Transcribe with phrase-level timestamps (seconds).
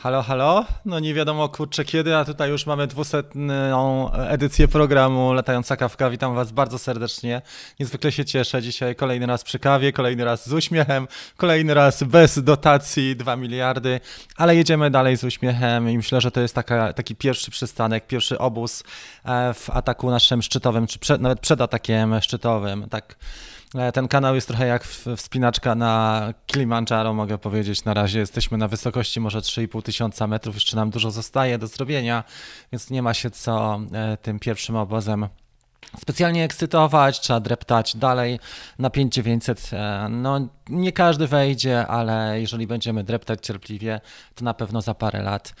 [0.00, 0.64] Halo, halo.
[0.84, 6.10] No nie wiadomo kurczę kiedy, a tutaj już mamy dwusetną edycję programu Latająca Kawka.
[6.10, 7.42] Witam Was bardzo serdecznie.
[7.80, 8.62] Niezwykle się cieszę.
[8.62, 14.00] Dzisiaj kolejny raz przy kawie, kolejny raz z uśmiechem, kolejny raz bez dotacji 2 miliardy,
[14.36, 18.38] ale jedziemy dalej z uśmiechem i myślę, że to jest taka, taki pierwszy przystanek, pierwszy
[18.38, 18.84] obóz
[19.24, 22.88] e, w ataku naszym szczytowym, czy przed, nawet przed atakiem szczytowym.
[22.90, 23.16] Tak
[23.92, 24.84] ten kanał jest trochę jak
[25.16, 27.84] wspinaczka na Kilimandżaro, mogę powiedzieć.
[27.84, 32.24] Na razie jesteśmy na wysokości może 3,5 tysiąca metrów, jeszcze nam dużo zostaje do zrobienia,
[32.72, 35.28] więc nie ma się co e, tym pierwszym obozem
[35.96, 38.40] specjalnie ekscytować, trzeba dreptać dalej
[38.78, 39.70] na 5900.
[39.72, 44.00] E, no, nie każdy wejdzie, ale jeżeli będziemy dreptać cierpliwie,
[44.34, 45.54] to na pewno za parę lat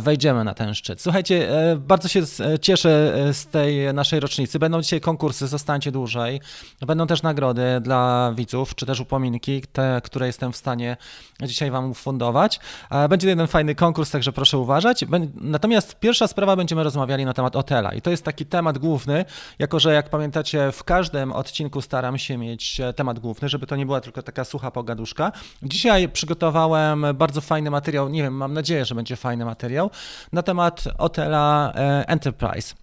[0.00, 1.02] wejdziemy na ten szczyt.
[1.02, 2.22] Słuchajcie, e, bardzo się
[2.60, 4.58] cieszę e, z tej naszej rocznicy.
[4.58, 6.40] Będą dzisiaj konkursy, zostańcie dłużej.
[6.80, 10.96] Będą też nagrody dla widzów, czy też upominki, te, które jestem w stanie
[11.42, 12.60] dzisiaj Wam ufundować.
[13.08, 15.04] Będzie jeden fajny konkurs, także proszę uważać.
[15.34, 19.24] Natomiast pierwsza sprawa, będziemy rozmawiali na temat hotela i to jest taki temat główny,
[19.64, 23.76] jako że jak pamiętacie, w każdym odcinku staram się mieć e, temat główny, żeby to
[23.76, 25.32] nie była tylko taka sucha pogaduszka.
[25.62, 29.90] Dzisiaj przygotowałem bardzo fajny materiał, nie wiem, mam nadzieję, że będzie fajny materiał,
[30.32, 32.74] na temat hotela e, Enterprise.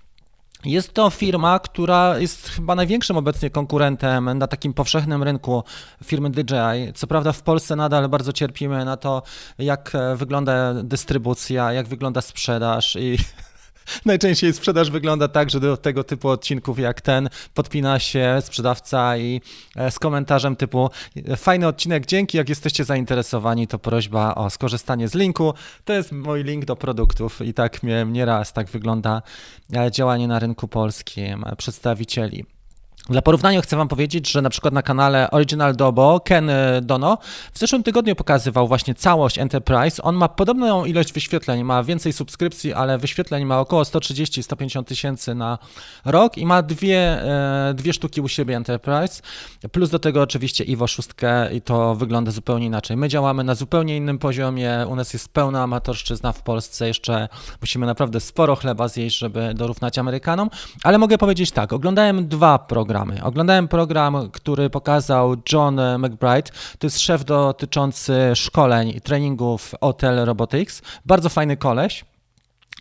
[0.66, 5.64] Jest to firma, która jest chyba największym obecnie konkurentem na takim powszechnym rynku
[6.04, 6.94] firmy DJI.
[6.96, 9.24] Co prawda w Polsce nadal bardzo cierpimy na to,
[9.60, 13.18] jak e, wygląda dystrybucja, jak wygląda sprzedaż i
[14.06, 19.42] Najczęściej sprzedaż wygląda tak, że do tego typu odcinków jak ten podpina się sprzedawca i
[19.76, 20.90] e, z komentarzem typu
[21.38, 25.54] fajny odcinek, dzięki, jak jesteście zainteresowani, to prośba o skorzystanie z linku.
[25.86, 29.22] To jest mój link do produktów i tak miałem nieraz, tak wygląda
[29.76, 32.61] e, działanie na rynku polskim e, przedstawicieli.
[33.10, 37.18] Dla porównania chcę Wam powiedzieć, że na przykład na kanale Original Dobo Ken e, Dono
[37.54, 40.04] w zeszłym tygodniu pokazywał właśnie całość Enterprise.
[40.04, 45.58] On ma podobną ilość wyświetleń, ma więcej subskrypcji, ale wyświetleń ma około 130-150 tysięcy na
[46.06, 49.22] rok i ma dwie, e, dwie sztuki u siebie Enterprise.
[49.72, 52.98] Plus do tego oczywiście Iwo szóstkę i to wygląda zupełnie inaczej.
[52.98, 57.30] My działamy na zupełnie innym poziomie, u nas jest pełna amatorszczyzna w Polsce, jeszcze
[57.62, 60.50] musimy naprawdę sporo chleba zjeść, żeby dorównać Amerykanom,
[60.84, 63.24] ale mogę powiedzieć tak, oglądałem dwa programy programy.
[63.24, 66.52] Oglądałem program, który pokazał John McBride.
[66.80, 70.82] To jest szef dotyczący szkoleń i treningów Hotel Robotics.
[71.06, 72.06] Bardzo fajny koleś.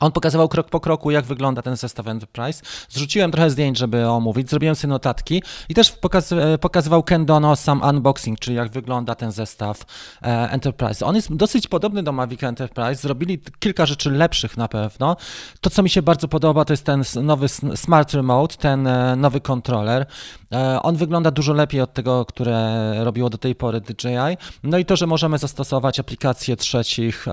[0.01, 2.63] On pokazywał krok po kroku, jak wygląda ten zestaw Enterprise.
[2.89, 7.83] Zrzuciłem trochę zdjęć, żeby omówić, zrobiłem sobie notatki i też pokaz pokazywał Ken Dono sam
[7.83, 9.85] unboxing, czyli jak wygląda ten zestaw
[10.23, 11.07] e, Enterprise.
[11.07, 15.17] On jest dosyć podobny do Mavic Enterprise, zrobili kilka rzeczy lepszych na pewno.
[15.61, 19.41] To, co mi się bardzo podoba, to jest ten nowy Smart Remote, ten e, nowy
[19.41, 20.07] kontroler.
[20.53, 24.37] E, on wygląda dużo lepiej od tego, które robiło do tej pory DJI.
[24.63, 27.27] No i to, że możemy zastosować aplikacje trzecich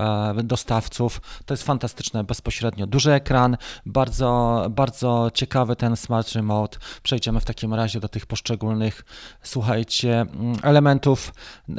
[0.44, 2.86] dostawców, to jest fantastyczne bezpośrednio bezpośrednio.
[2.86, 6.78] Duży ekran, bardzo, bardzo ciekawy ten Smart Remote.
[7.02, 9.04] Przejdziemy w takim razie do tych poszczególnych,
[9.42, 11.32] słuchajcie, mm, elementów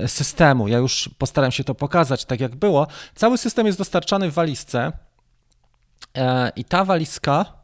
[0.08, 0.68] systemu.
[0.68, 2.88] Ja już postaram się to pokazać tak jak było.
[3.16, 4.92] Cały system jest dostarczany w walizce
[6.18, 7.59] e, i ta walizka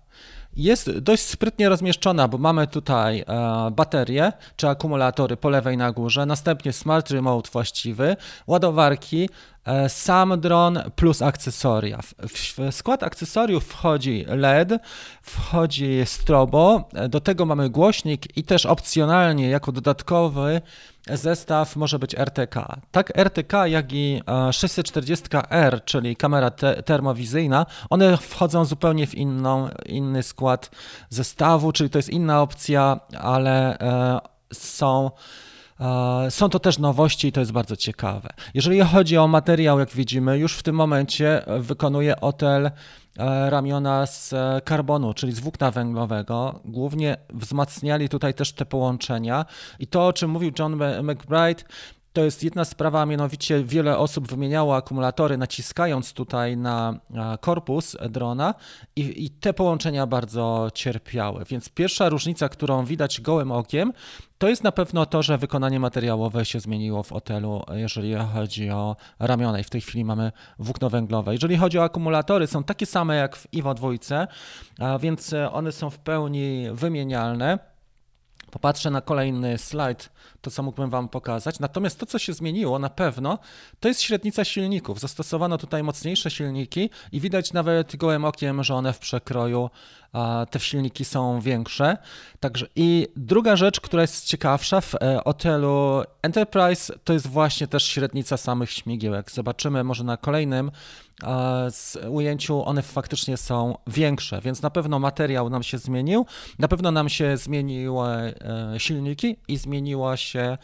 [0.56, 6.26] jest dość sprytnie rozmieszczona, bo mamy tutaj e, baterie czy akumulatory po lewej na górze,
[6.26, 8.16] następnie smart remote właściwy,
[8.48, 9.30] ładowarki,
[9.66, 12.00] E, sam dron plus akcesoria.
[12.20, 14.70] W skład akcesoriów wchodzi LED,
[15.22, 20.62] wchodzi strobo, e, do tego mamy głośnik i też opcjonalnie jako dodatkowy
[21.08, 22.82] zestaw może być RTK.
[22.92, 29.70] Tak RTK, jak i 640R, e, czyli kamera te termowizyjna, one wchodzą zupełnie w inną,
[29.86, 30.72] inny skład
[31.10, 33.78] zestawu, czyli to jest inna opcja, ale
[34.54, 35.12] są
[36.30, 38.30] są to też nowości i to jest bardzo ciekawe.
[38.54, 42.72] Jeżeli chodzi o materiał, jak widzimy, już w tym momencie wykonuje Otel e,
[43.50, 46.60] ramiona z e, karbonu, czyli z włókna węglowego.
[46.66, 49.46] Głównie wzmacniali tutaj też te połączenia
[49.80, 51.64] i to, o czym mówił John McBride,
[52.16, 57.00] to jest jedna sprawa, mianowicie wiele osób wymieniało akumulatory naciskając tutaj na
[57.42, 58.54] korpus drona
[58.96, 61.46] i, i, te połączenia bardzo cierpiały.
[61.50, 63.94] Więc pierwsza różnica, którą widać gołym okiem,
[64.38, 68.96] to jest na pewno to, że wykonanie materiałowe się zmieniło w hotelu, jeżeli chodzi o
[69.20, 71.34] ramiona i w tej chwili mamy włókno węglowe.
[71.34, 73.90] Jeżeli chodzi o akumulatory, są takie same jak w Iwo 2,
[74.80, 77.75] a więc one są w pełni wymienialne.
[78.56, 80.10] Popatrzę na kolejny slajd
[80.42, 81.60] to co mógłbym Wam pokazać.
[81.60, 83.40] Natomiast to, co się zmieniło na pewno,
[83.80, 85.00] to jest średnica silników.
[85.00, 89.70] Zastosowano tutaj mocniejsze silniki i widać nawet gołym okiem, że one w przekroju
[90.52, 91.98] te silniki są większe.
[92.40, 97.86] Także i druga rzecz, która jest ciekawsza w e, hotelu Enterprise, to jest właśnie też
[97.86, 99.14] średnica samych śmigieł.
[99.14, 100.72] Jak zobaczymy może na kolejnym
[101.70, 106.26] z ujęciu, one faktycznie są większe, więc na pewno materiał nam się zmienił,
[106.60, 108.34] na pewno nam się zmieniły e,
[108.78, 110.58] silniki i zmieniła się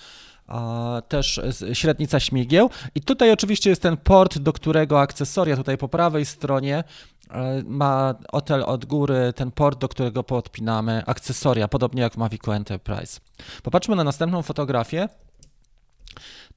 [1.08, 1.42] też
[1.74, 2.70] średnica śmigieł.
[2.96, 6.84] I tutaj oczywiście jest ten port, do którego akcesoria tutaj po prawej stronie
[7.30, 12.52] e, ma hotel od góry ten port, do którego podpinamy akcesoria, podobnie jak w Mavicu
[12.52, 13.20] Enterprise.
[13.64, 15.10] Popatrzmy na następną fotografię.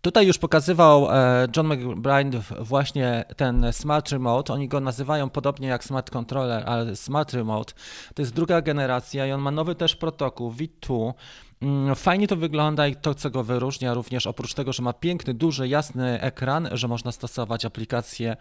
[0.01, 4.53] Tutaj już pokazywał e, John McBride właśnie ten Smart Remote.
[4.53, 7.75] Oni go nazywają podobnie jak Smart Controller, ale Smart Remote.
[8.15, 11.13] To jest druga generacja i on ma nowy też protokół V2.
[11.61, 15.35] Mm, fajnie to wygląda i to, co go wyróżnia, również oprócz tego, że ma piękny,
[15.35, 18.37] duży, jasny ekran, że można stosować aplikacje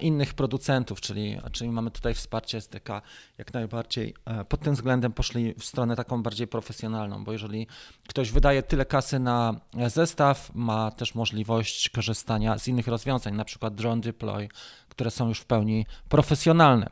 [0.00, 3.02] innych producentów, czyli, czyli mamy tutaj wsparcie SDK
[3.38, 4.14] jak najbardziej.
[4.24, 7.66] E, pod tym względem poszli w stronę taką bardziej profesjonalną, bo jeżeli
[8.08, 9.54] ktoś wydaje tyle kasy na
[9.86, 14.48] zestaw, ma też możliwość korzystania z innych rozwiązań, na przykład Drone Deploy,
[14.88, 16.90] które są już w pełni profesjonalne.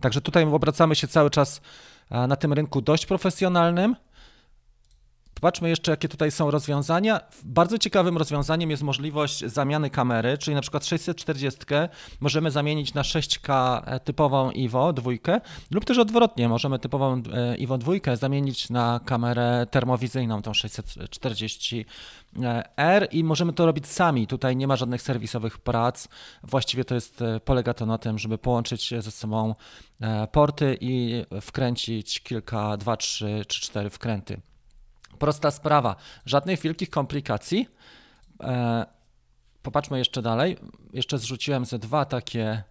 [0.00, 1.60] Także tutaj obracamy się cały czas
[2.10, 3.96] e, na tym rynku dość profesjonalnym.
[5.42, 7.20] Zobaczmy jeszcze, jakie tutaj są rozwiązania.
[7.44, 11.60] Bardzo ciekawym rozwiązaniem jest możliwość zamiany kamery, czyli na przykład 640
[12.20, 15.40] możemy zamienić na 6K e, typową IWO dwójkę,
[15.70, 21.84] lub też odwrotnie, możemy typową e, IWO dwójkę zamienić na kamerę termowizyjną, tą 640R
[22.76, 24.26] e, i możemy to robić sami.
[24.26, 26.08] Tutaj nie ma żadnych serwisowych prac.
[26.42, 29.54] Właściwie to jest, polega to na tym, żeby połączyć ze sobą
[30.32, 34.40] porty i wkręcić kilka, dwa, trzy czy cztery wkręty
[35.18, 35.96] prosta sprawa.
[36.26, 37.68] Żadnych wielkich komplikacji.
[38.40, 38.86] E,
[39.62, 40.56] popatrzmy jeszcze dalej.
[40.92, 42.62] Jeszcze zrzuciłem ze dwa takie,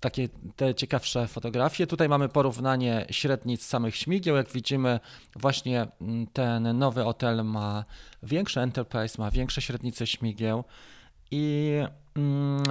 [0.00, 1.86] takie te ciekawsze fotografie.
[1.86, 4.36] Tutaj mamy porównanie średnic samych śmigieł.
[4.36, 5.00] Jak widzimy,
[5.36, 7.84] właśnie mm, ten nowy hotel ma
[8.22, 10.64] większe Enterprise, ma większe średnice śmigieł
[11.30, 11.72] i
[12.16, 12.62] mm,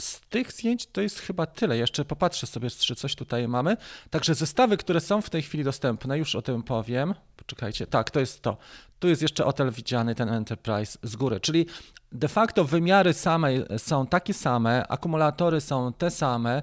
[0.00, 1.76] z tych zdjęć to jest chyba tyle.
[1.76, 3.76] Jeszcze popatrzę sobie, czy coś tutaj mamy.
[4.10, 7.14] Także zestawy, które są w tej chwili dostępne, już o tym powiem.
[7.36, 8.56] Poczekajcie, tak, to jest to.
[8.98, 11.66] Tu jest jeszcze hotel widziany, ten Enterprise z góry, czyli
[12.12, 13.48] de facto wymiary same
[13.78, 16.62] są takie same, akumulatory są te same.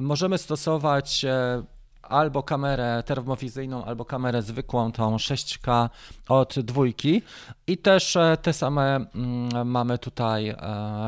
[0.00, 1.62] Możemy stosować e,
[2.02, 5.88] albo kamerę termowizyjną, albo kamerę zwykłą, tą 6K
[6.28, 7.22] od dwójki
[7.66, 10.56] i też e, te same mm, mamy tutaj e,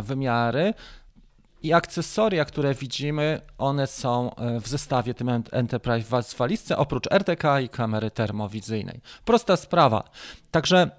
[0.03, 0.75] wymiary.
[1.63, 7.61] I akcesoria, które widzimy, one są e, w zestawie tym Enterprise w walizce, oprócz RTK
[7.61, 9.01] i kamery termowizyjnej.
[9.25, 10.11] Prosta sprawa.
[10.51, 10.91] Także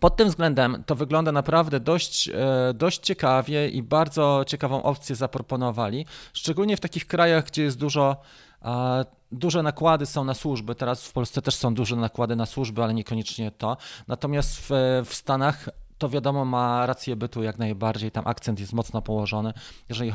[0.00, 2.34] pod tym względem to wygląda naprawdę dość, e,
[2.74, 8.16] dość ciekawie i bardzo ciekawą opcję zaproponowali, szczególnie w takich krajach, gdzie jest dużo
[9.32, 10.74] duże nakłady są na służby.
[10.74, 13.76] Teraz w Polsce też są duże nakłady na służby, ale niekoniecznie to.
[14.08, 14.70] Natomiast w,
[15.04, 19.52] w Stanach to wiadomo ma rację bytu jak najbardziej, tam akcent jest mocno położony,
[19.88, 20.12] jeżeli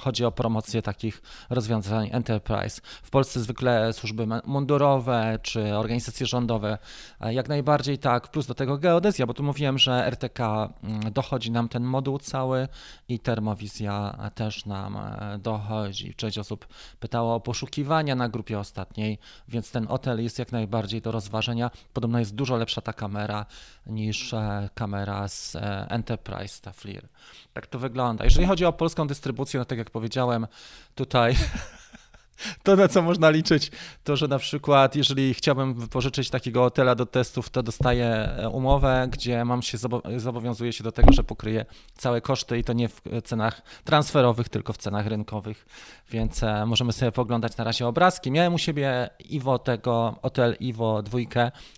[0.00, 2.80] chodzi o promocję takich rozwiązań enterprise.
[3.02, 6.78] W Polsce zwykle służby mundurowe czy organizacje rządowe
[7.20, 10.40] jak najbardziej tak, plus do tego geodezja, bo tu mówiłem, że RTK
[10.82, 12.68] mm, dochodzi nam ten moduł cały
[13.08, 16.14] i termowizja też nam e, dochodzi.
[16.14, 16.66] Część osób
[17.00, 21.70] pytało o poszukiwania na grupie ostatniej, więc ten hotel jest jak najbardziej do rozważenia.
[21.92, 23.46] Podobno jest dużo lepsza ta kamera
[23.86, 27.08] niż e, kamera z e, Enterprise, ta FLIR.
[27.52, 28.24] Tak to wygląda.
[28.24, 30.46] Jeżeli chodzi o polską dystrybucję, no tak jak powiedziałem,
[30.94, 31.36] tutaj
[32.62, 33.70] to, na co można liczyć,
[34.04, 39.08] to że na przykład, jeżeli chciałbym wypożyczyć takiego hotela do testów, to dostaję e, umowę,
[39.10, 39.78] gdzie mam się
[40.16, 41.64] zobowiązuję się do tego, że pokryję
[41.96, 45.66] całe koszty i to nie w cenach transferowych, tylko w cenach rynkowych.
[46.10, 48.30] Więc e, możemy sobie poglądać na razie obrazki.
[48.30, 51.18] Miałem u siebie Iwo tego, hotel Iwo 2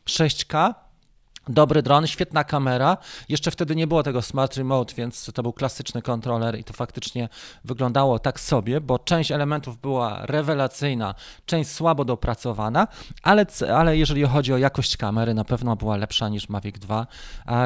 [0.06, 0.74] 6K
[1.48, 2.96] Dobry dron, świetna kamera.
[3.28, 7.28] Jeszcze wtedy nie było tego Smart Remote, więc to był klasyczny kontroler i to faktycznie
[7.64, 11.14] wyglądało tak sobie, bo część elementów była rewelacyjna,
[11.46, 12.88] część słabo dopracowana,
[13.22, 17.06] ale, ale jeżeli chodzi o jakość kamery, na pewno była lepsza niż Mavic 2,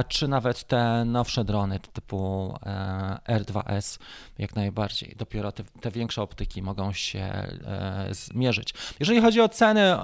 [0.08, 3.98] czy nawet te nowsze drony typu e, R2S,
[4.38, 5.14] jak najbardziej.
[5.18, 8.74] Dopiero te, te większe optyki mogą się e, zmierzyć.
[9.00, 9.96] Jeżeli chodzi o ceny,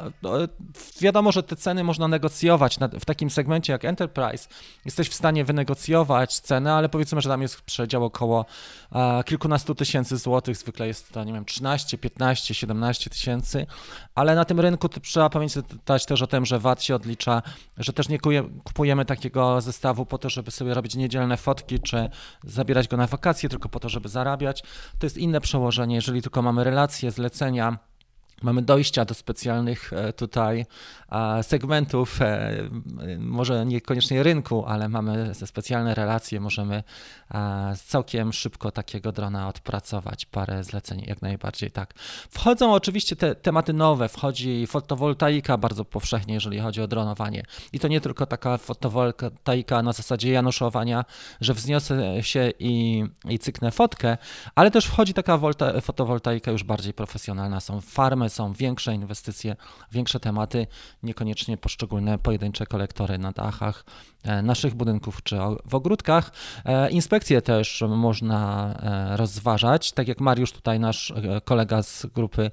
[1.00, 4.48] wiadomo, że te ceny można negocjować w takim segmencie momencie jak Enterprise
[4.84, 8.44] jesteś w stanie wynegocjować cenę, ale powiedzmy, że tam jest przedział około
[8.92, 13.66] e, kilkunastu tysięcy złotych, zwykle jest to, nie wiem, 13, 15, 17 tysięcy,
[14.14, 17.42] ale na tym rynku trzeba pamiętać też o tym, że VAT się odlicza,
[17.78, 18.18] że też nie
[18.64, 22.10] kupujemy takiego zestawu po to, żeby sobie robić niedzielne fotki, czy
[22.44, 24.62] zabierać go na wakacje, tylko po to, żeby zarabiać.
[24.98, 27.78] To jest inne przełożenie, jeżeli tylko mamy relacje, zlecenia,
[28.42, 30.66] Mamy dojścia do specjalnych e, tutaj
[31.42, 32.52] segmentów, e,
[33.18, 36.82] może niekoniecznie rynku, ale mamy specjalne relacje, możemy
[37.86, 41.94] całkiem szybko takiego drona odpracować, parę zleceń jak najbardziej tak.
[42.30, 47.42] Wchodzą oczywiście te tematy nowe, wchodzi fotowoltaika bardzo powszechnie, jeżeli chodzi o dronowanie.
[47.72, 51.04] I to nie tylko taka fotowoltaika na zasadzie januszowania,
[51.40, 54.18] że wzniosę się i, i cyknę fotkę,
[54.54, 57.60] ale też wchodzi taka volta, fotowoltaika już bardziej profesjonalna.
[57.60, 59.56] Są farmy, są większe inwestycje,
[59.92, 60.66] większe tematy,
[61.02, 63.84] niekoniecznie poszczególne pojedyncze kolektory na dachach
[64.22, 66.32] e, naszych budynków czy w ogródkach.
[66.64, 71.12] E, inspekcje też można e, rozważać, tak jak Mariusz tutaj, nasz
[71.44, 72.50] kolega z grupy,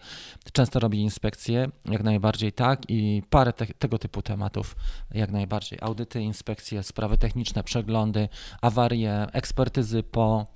[0.54, 4.76] często robi inspekcje, jak najbardziej tak i parę te, tego typu tematów,
[5.12, 5.80] jak najbardziej.
[5.82, 8.30] Audyty, inspekcje, sprawy techniczne, przeglądy,
[8.62, 10.54] awarie, ekspertyzy po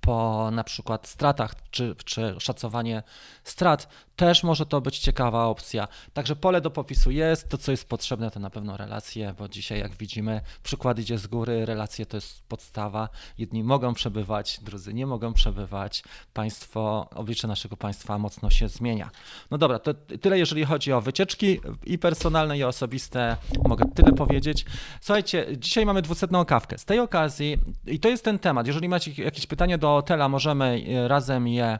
[0.00, 3.02] po na przykład stratach czy, czy szacowanie
[3.44, 3.88] strat,
[4.20, 5.88] też może to być ciekawa opcja.
[6.12, 9.80] Także pole do popisu jest, to co jest potrzebne to na pewno relacje, bo dzisiaj
[9.80, 13.08] jak widzimy przykład idzie z góry, relacje to jest podstawa.
[13.38, 16.02] Jedni mogą przebywać, drudzy nie mogą przebywać.
[16.34, 19.10] Państwo, oblicze naszego państwa mocno się zmienia.
[19.50, 23.36] No dobra, to tyle jeżeli chodzi o wycieczki i personalne i osobiste.
[23.68, 24.64] Mogę tyle powiedzieć.
[25.00, 26.78] Słuchajcie, dzisiaj mamy dwusetną kawkę.
[26.78, 30.82] Z tej okazji, i to jest ten temat, jeżeli macie jakieś pytania do hotela, możemy
[30.88, 31.78] e, razem je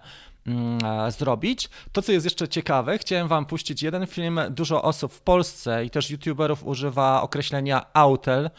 [1.09, 1.69] zrobić.
[1.93, 4.41] To, co jest jeszcze ciekawe, chciałem Wam puścić jeden film.
[4.51, 8.51] Dużo osób w Polsce i też YouTuberów używa określenia autel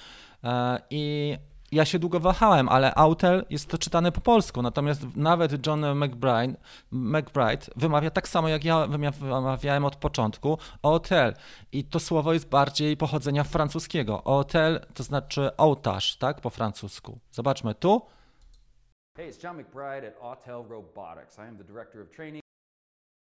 [0.44, 1.38] e, i
[1.72, 6.54] ja się długo wahałem, ale Autel jest to czytane po polsku, natomiast nawet John McBride,
[6.92, 11.34] McBride wymawia tak samo jak ja wymawiałem od początku Hotel
[11.72, 14.22] i to słowo jest bardziej pochodzenia francuskiego.
[14.26, 17.20] Hotel to znaczy ołtarz, tak, po francusku.
[17.32, 18.02] Zobaczmy tu.
[19.18, 21.38] Hey, it's John McBride at Autel Robotics.
[21.38, 22.42] I am the director of training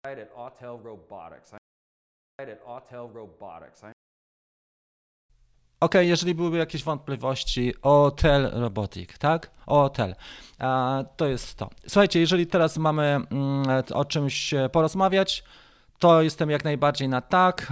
[0.05, 1.53] at Autel Robotics.
[1.53, 3.83] I'm at Autel Robotics.
[5.81, 9.51] Ok, jeżeli byłyby jakieś wątpliwości, Hotel Robotic, tak?
[9.67, 10.15] Hotel.
[11.17, 11.71] To jest to.
[11.89, 15.45] Słuchajcie, jeżeli teraz mamy mm, o czymś porozmawiać,
[15.99, 17.67] to jestem jak najbardziej na tak.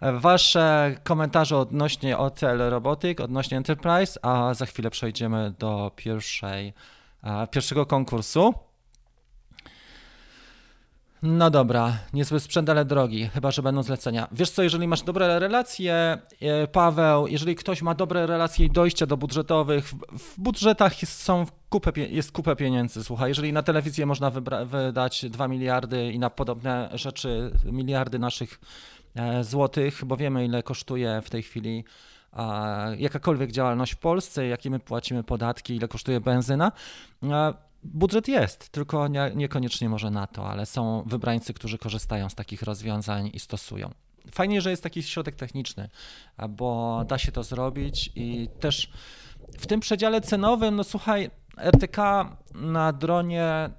[0.00, 6.72] Wasze komentarze odnośnie Hotel Robotic, odnośnie Enterprise, a za chwilę przejdziemy do pierwszej,
[7.50, 8.54] pierwszego konkursu.
[11.22, 14.28] No dobra, niezły sprzęt, ale drogi, chyba że będą zlecenia.
[14.32, 19.06] Wiesz co, jeżeli masz dobre relacje, e, Paweł, jeżeli ktoś ma dobre relacje i dojścia
[19.06, 24.30] do budżetowych, w budżetach są kupę, jest kupę pieniędzy, słuchaj, jeżeli na telewizję można
[24.64, 28.60] wydać 2 miliardy i na podobne rzeczy miliardy naszych
[29.40, 31.84] złotych, bo wiemy ile kosztuje w tej chwili
[32.98, 36.72] jakakolwiek działalność w Polsce, jakie my płacimy podatki, ile kosztuje benzyna.
[37.22, 37.54] E,
[37.84, 42.62] budżet jest, tylko nie, niekoniecznie może na to, ale są wybrańcy, którzy korzystają z takich
[42.62, 43.90] rozwiązań i stosują.
[44.32, 45.88] Fajnie, że jest taki środek techniczny,
[46.48, 48.90] bo da się to zrobić i też
[49.58, 53.70] w tym przedziale cenowym, no słuchaj, RTK na dronie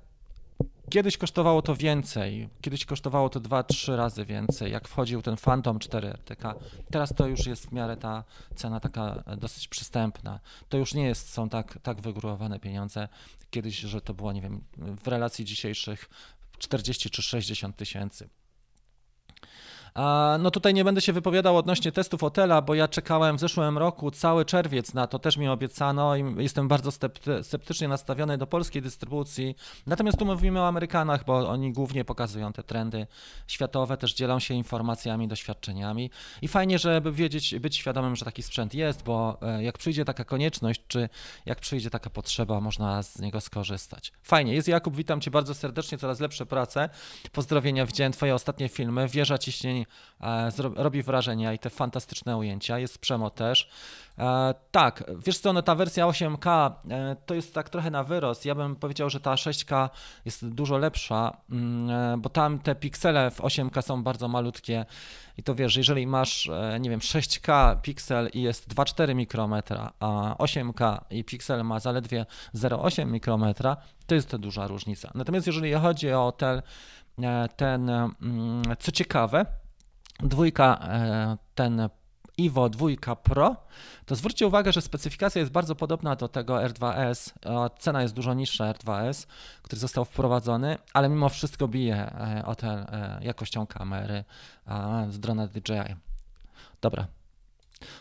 [0.90, 6.10] Kiedyś kosztowało to więcej, kiedyś kosztowało to 2-3 razy więcej, jak wchodził ten Phantom 4
[6.10, 6.56] RTK.
[6.92, 8.24] Teraz to już jest w miarę ta
[8.56, 10.40] cena taka dosyć przystępna.
[10.70, 13.08] To już nie jest, są tak, tak wygórowane pieniądze.
[13.50, 16.10] Kiedyś, że to było, nie wiem, w relacji dzisiejszych
[16.58, 18.30] 40 czy 60 tysięcy.
[20.40, 24.12] No tutaj nie będę się wypowiadał odnośnie testów hotela, bo ja czekałem w zeszłym roku
[24.12, 26.92] cały czerwiec na to, też mi obiecano i jestem bardzo
[27.42, 29.56] sceptycznie nastawiony do polskiej dystrybucji.
[29.88, 33.08] Natomiast tu mówimy o Amerykanach, bo oni głównie pokazują te trendy
[33.48, 36.12] światowe, też dzielą się informacjami, doświadczeniami
[36.42, 40.24] i fajnie, żeby wiedzieć, być świadomym, że taki sprzęt jest, bo e, jak przyjdzie taka
[40.24, 41.10] konieczność, czy
[41.46, 44.12] jak przyjdzie taka potrzeba, można z niego skorzystać.
[44.24, 46.90] Fajnie, jest Jakub, witam Cię bardzo serdecznie, coraz lepsze prace.
[47.32, 49.87] Pozdrowienia, widziałem Twoje ostatnie filmy, wieża ciśnień
[50.76, 52.80] robi wrażenie i te fantastyczne ujęcia.
[52.80, 53.70] Jest Przemo też.
[54.20, 58.46] E, tak, wiesz co, no ta wersja 8K e, to jest tak trochę na wyrost.
[58.46, 59.90] Ja bym powiedział, że ta 6K
[60.26, 64.86] jest dużo lepsza, mm, bo tam te piksele w 8K są bardzo malutkie
[65.38, 70.98] i to wiesz, jeżeli masz, nie wiem, 6K piksel i jest 2,4 mikrometra, a 8K
[71.10, 72.26] i piksel ma zaledwie
[72.56, 73.78] 0,8 mikrometra,
[74.08, 75.12] to jest to duża różnica.
[75.16, 76.62] Natomiast jeżeli chodzi o ten,
[77.56, 79.46] ten mm, co ciekawe,
[80.20, 81.90] Dwójka, e, ten
[82.38, 83.56] Ivo 2 Pro,
[84.06, 87.34] to zwróćcie uwagę, że specyfikacja jest bardzo podobna do tego R2S.
[87.80, 89.28] Cena jest dużo niższa R2S,
[89.62, 94.24] który został wprowadzony, ale mimo wszystko bije e, o tę e, jakością kamery
[95.10, 95.96] z drona DJI.
[96.82, 97.08] Dobra,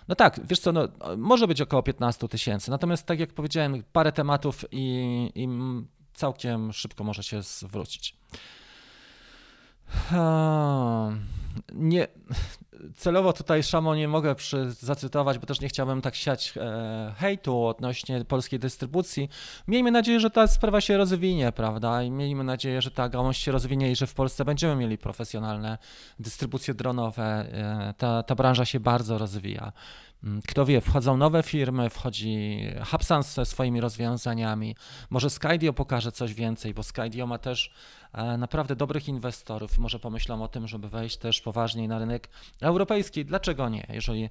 [0.09, 4.13] no tak, wiesz co, no, może być około 15 tysięcy, natomiast tak jak powiedziałem, parę
[4.13, 4.87] tematów i,
[5.35, 5.49] i
[6.15, 8.17] całkiem szybko może się zwrócić.
[11.75, 12.07] Nie,
[12.97, 17.67] celowo tutaj Szamo nie mogę przy, zacytować, bo też nie chciałbym tak siać e, hejtu
[17.67, 19.29] odnośnie polskiej dystrybucji.
[19.69, 22.03] Miejmy nadzieję, że ta sprawa się rozwinie, prawda?
[22.03, 25.79] I miejmy nadzieję, że ta gałąź się rozwinie i że w Polsce będziemy mieli profesjonalne
[26.19, 27.25] dystrybucje dronowe.
[27.25, 29.73] E, ta, ta branża się bardzo rozwija.
[30.25, 34.77] Mm, kto wie, wchodzą nowe firmy, wchodzi Hubsans ze swoimi rozwiązaniami.
[35.11, 37.73] Może Skydio pokaże coś więcej, bo Skydio ma też
[38.13, 39.79] e, naprawdę dobrych inwestorów.
[39.79, 42.29] Może pomyślą o tym, żeby wejść też poważniej na rynek
[42.67, 43.25] europejski.
[43.25, 43.87] Dlaczego nie?
[43.89, 44.31] Jeżeli,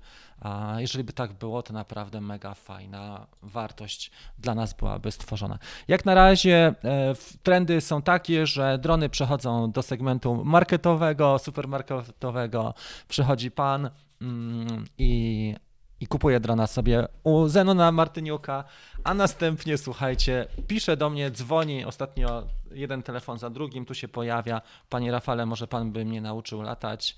[0.77, 5.59] jeżeli by tak było, to naprawdę mega fajna wartość dla nas byłaby stworzona.
[5.87, 12.73] Jak na razie e, trendy są takie, że drony przechodzą do segmentu marketowego, supermarketowego.
[13.07, 13.89] Przychodzi pan
[14.21, 15.55] mm, i
[15.99, 16.07] i
[16.39, 18.63] drona sobie u Zenona Martyniuka,
[19.03, 24.61] a następnie, słuchajcie, pisze do mnie, dzwoni, ostatnio jeden telefon za drugim, tu się pojawia,
[24.89, 27.17] panie Rafale, może pan by mnie nauczył latać.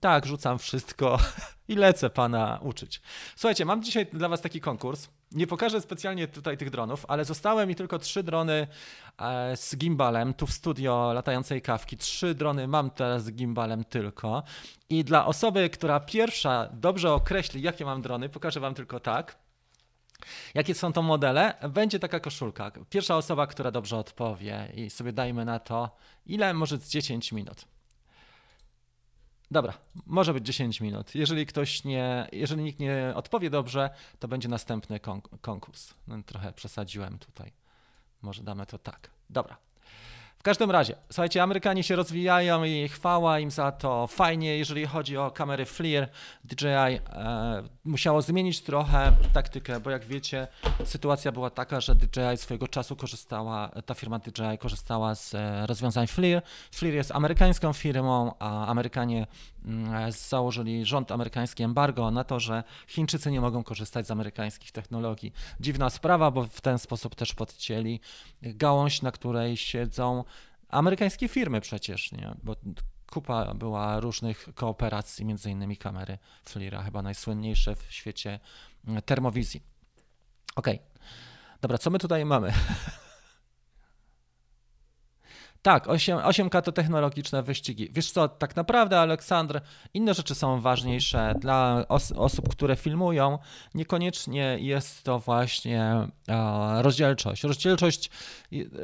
[0.00, 1.18] Tak, rzucam wszystko
[1.68, 3.02] i lecę pana uczyć.
[3.36, 5.08] Słuchajcie, mam dzisiaj dla was taki konkurs.
[5.32, 8.66] Nie pokażę specjalnie tutaj tych dronów, ale zostały mi tylko trzy drony
[9.18, 11.96] e, z gimbalem tu w studio latającej kawki.
[11.96, 14.42] Trzy drony mam teraz z gimbalem tylko.
[14.88, 19.44] I dla osoby, która pierwsza dobrze określi, jakie mam drony, pokażę wam tylko tak.
[20.54, 21.54] Jakie są to modele?
[21.70, 22.72] Będzie taka koszulka.
[22.90, 27.73] Pierwsza osoba, która dobrze odpowie i sobie dajmy na to, ile może z 10 minut.
[29.50, 29.74] Dobra,
[30.06, 31.14] może być 10 minut.
[31.14, 35.00] Jeżeli ktoś nie, jeżeli nikt nie odpowie dobrze, to będzie następny
[35.40, 35.94] konkurs.
[36.06, 37.52] No, trochę przesadziłem tutaj.
[38.22, 39.10] Może damy to tak.
[39.30, 39.56] Dobra.
[40.44, 44.06] Każdym razie, słuchajcie, Amerykanie się rozwijają i chwała im za to.
[44.06, 46.08] Fajnie, jeżeli chodzi o kamery FLIR,
[46.44, 50.48] DJI e, musiało zmienić trochę taktykę, bo jak wiecie,
[50.84, 56.06] sytuacja była taka, że DJI swojego czasu korzystała, ta firma DJI korzystała z e, rozwiązań
[56.06, 56.42] FLIR.
[56.72, 59.26] FLIR jest amerykańską firmą, a Amerykanie
[59.64, 65.32] mm, założyli rząd amerykański embargo na to, że Chińczycy nie mogą korzystać z amerykańskich technologii.
[65.60, 68.00] Dziwna sprawa, bo w ten sposób też podcięli
[68.42, 70.24] gałąź, na której siedzą
[70.74, 72.34] amerykańskie firmy przecież, nie?
[72.42, 72.56] Bo
[73.10, 78.40] kupa była różnych kooperacji, między innymi kamery Flira, chyba najsłynniejsze w świecie
[79.04, 79.62] termowizji.
[80.56, 80.66] Ok,
[81.60, 82.52] dobra, co my tutaj mamy?
[85.64, 87.88] Tak, 8, 8K to technologiczne wyścigi.
[87.92, 89.60] Wiesz co, tak naprawdę, Aleksandr,
[89.94, 93.38] inne rzeczy są ważniejsze dla os osób, które filmują.
[93.74, 95.82] Niekoniecznie jest to właśnie
[96.28, 97.44] e, rozdzielczość.
[97.44, 98.10] Rozdzielczość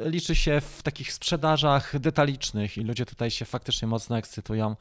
[0.05, 4.75] liczy się w takich sprzedażach detalicznych i ludzie tutaj się faktycznie mocno ekscytują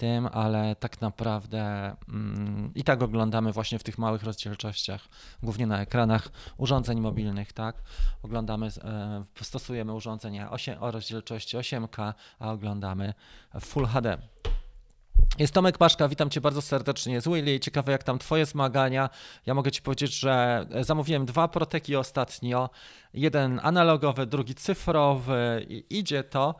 [0.00, 5.08] tym, ale tak naprawdę mm, i tak oglądamy właśnie w tych małych rozdzielczościach,
[5.42, 7.76] głównie na ekranach urządzeń mobilnych, tak?
[8.22, 13.14] Oglądamy, e, stosujemy urządzenia 8, o rozdzielczości 8K, a oglądamy
[13.60, 14.18] Full HD.
[15.38, 17.60] Jest Tomek Paszka, witam Cię bardzo serdecznie z Willy.
[17.60, 19.10] Ciekawe jak tam Twoje zmagania.
[19.46, 22.70] Ja mogę Ci powiedzieć, że zamówiłem dwa proteki ostatnio.
[23.14, 25.66] Jeden analogowy, drugi cyfrowy.
[25.90, 26.54] Idzie to.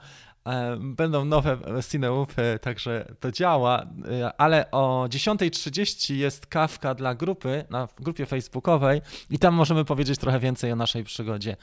[0.47, 1.59] E, będą nowe
[1.91, 9.01] cineupy, także to działa, e, ale o 10.30 jest kawka dla grupy na grupie facebookowej
[9.31, 11.57] i tam możemy powiedzieć trochę więcej o naszej przygodzie.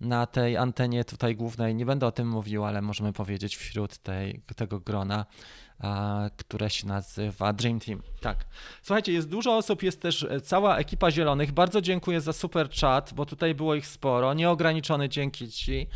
[0.00, 4.40] Na tej antenie tutaj głównej nie będę o tym mówił, ale możemy powiedzieć wśród tej,
[4.56, 5.26] tego grona,
[6.36, 8.02] które się nazywa Dream Team.
[8.20, 8.44] Tak.
[8.82, 11.52] Słuchajcie, jest dużo osób, jest też cała ekipa zielonych.
[11.52, 14.34] Bardzo dziękuję za super chat, bo tutaj było ich sporo.
[14.34, 15.86] Nieograniczony dzięki Ci.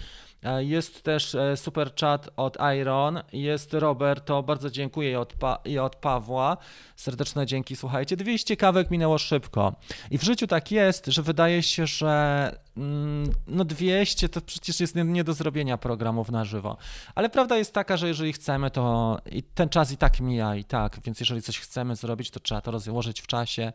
[0.46, 5.58] E, jest też e, super chat od Iron, jest Roberto, bardzo dziękuję i od, pa
[5.64, 6.56] i od Pawła.
[6.96, 8.16] Serdeczne dzięki, słuchajcie.
[8.16, 9.74] 200 kawek minęło szybko.
[10.10, 14.94] I w życiu tak jest, że wydaje się, że mm, no 200 to przecież jest
[14.94, 16.76] nie, nie do zrobienia programów na żywo.
[17.14, 19.18] Ale prawda jest taka, że jeżeli chcemy, to
[19.54, 22.70] ten czas i tak mija i tak, więc jeżeli coś chcemy zrobić, to trzeba to
[22.70, 23.72] rozłożyć w czasie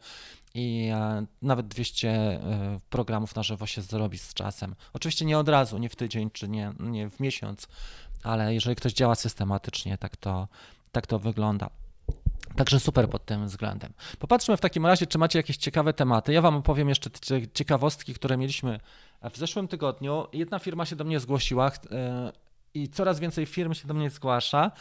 [0.54, 2.40] i e, nawet 200 e,
[2.90, 4.76] programów na żywo się zrobi z czasem.
[4.94, 7.68] Oczywiście nie od razu, nie w tydzień czy nie, nie w miesiąc,
[8.24, 10.48] ale jeżeli ktoś działa systematycznie, tak to,
[10.92, 11.70] tak to wygląda.
[12.56, 13.94] Także super pod tym względem.
[14.20, 16.34] Popatrzmy w takim razie, czy macie jakieś ciekawe tematy.
[16.34, 18.80] Ja Wam opowiem jeszcze te ciekawostki, które mieliśmy
[19.32, 20.28] w zeszłym tygodniu.
[20.34, 22.32] Jedna firma się do mnie zgłosiła, e,
[22.73, 24.71] i coraz więcej firm się do mnie zgłasza.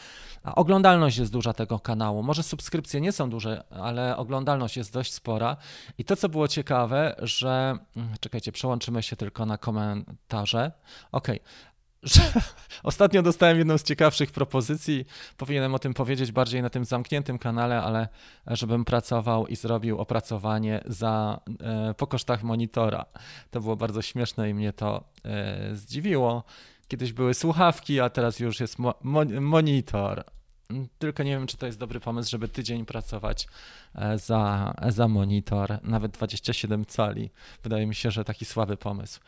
[0.43, 2.23] A oglądalność jest duża tego kanału.
[2.23, 5.57] Może subskrypcje nie są duże, ale oglądalność jest dość spora.
[5.97, 7.77] I to, co było ciekawe, że.
[7.97, 10.71] Mm, czekajcie, przełączymy się tylko na komentarze.
[11.11, 11.27] OK.
[12.03, 12.21] Że
[12.83, 15.05] ostatnio dostałem jedną z ciekawszych propozycji.
[15.37, 18.07] Powinienem o tym powiedzieć bardziej na tym zamkniętym kanale, ale
[18.47, 23.05] żebym pracował i zrobił opracowanie za, e, po kosztach monitora.
[23.51, 26.43] To było bardzo śmieszne i mnie to e, zdziwiło.
[26.91, 28.93] Kiedyś były słuchawki, a teraz już jest mo
[29.41, 30.23] monitor.
[30.99, 33.47] Tylko nie wiem, czy to jest dobry pomysł, żeby tydzień pracować
[33.95, 37.29] e, za, za monitor, nawet 27 cali.
[37.63, 39.19] Wydaje mi się, że taki słaby pomysł.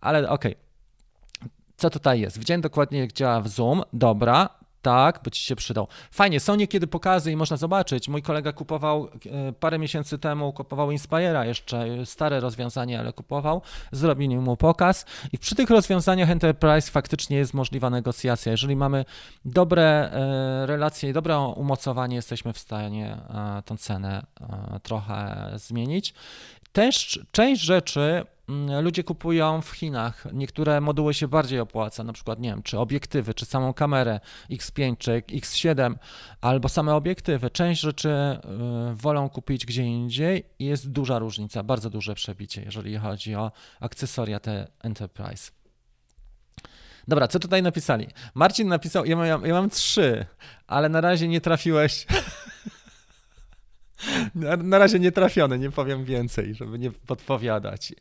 [0.00, 0.52] Ale okej.
[0.52, 1.50] Okay.
[1.76, 2.38] Co tutaj jest?
[2.38, 3.82] Widziałem dokładnie, jak działa w Zoom.
[3.92, 4.48] Dobra,
[4.84, 5.88] tak, by ci się przydał.
[6.10, 8.08] Fajnie, są niekiedy pokazy i można zobaczyć.
[8.08, 13.62] Mój kolega kupował e, parę miesięcy temu, kupował Inspira jeszcze, stare rozwiązanie, ale kupował.
[13.92, 18.52] Zrobili mu pokaz i przy tych rozwiązaniach Enterprise faktycznie jest możliwa negocjacja.
[18.52, 19.04] Jeżeli mamy
[19.44, 24.26] dobre e, relacje i dobre umocowanie, jesteśmy w stanie e, tą cenę
[24.82, 26.14] trochę zmienić.
[26.72, 28.26] Też część rzeczy
[28.82, 30.26] ludzie kupują w Chinach.
[30.32, 34.96] Niektóre moduły się bardziej opłaca, na przykład, nie wiem, czy obiektywy, czy samą kamerę X5
[34.98, 35.94] czy X7,
[36.40, 37.50] albo same obiektywy.
[37.50, 42.96] Część rzeczy y, wolą kupić gdzie indziej i jest duża różnica, bardzo duże przebicie, jeżeli
[42.96, 45.50] chodzi o akcesoria te Enterprise.
[47.08, 48.08] Dobra, co tutaj napisali?
[48.34, 50.26] Marcin napisał, ja mam, ja mam trzy,
[50.66, 52.06] ale na razie nie trafiłeś
[54.34, 57.92] na, na razie nie trafiony, nie powiem więcej, żeby nie podpowiadać.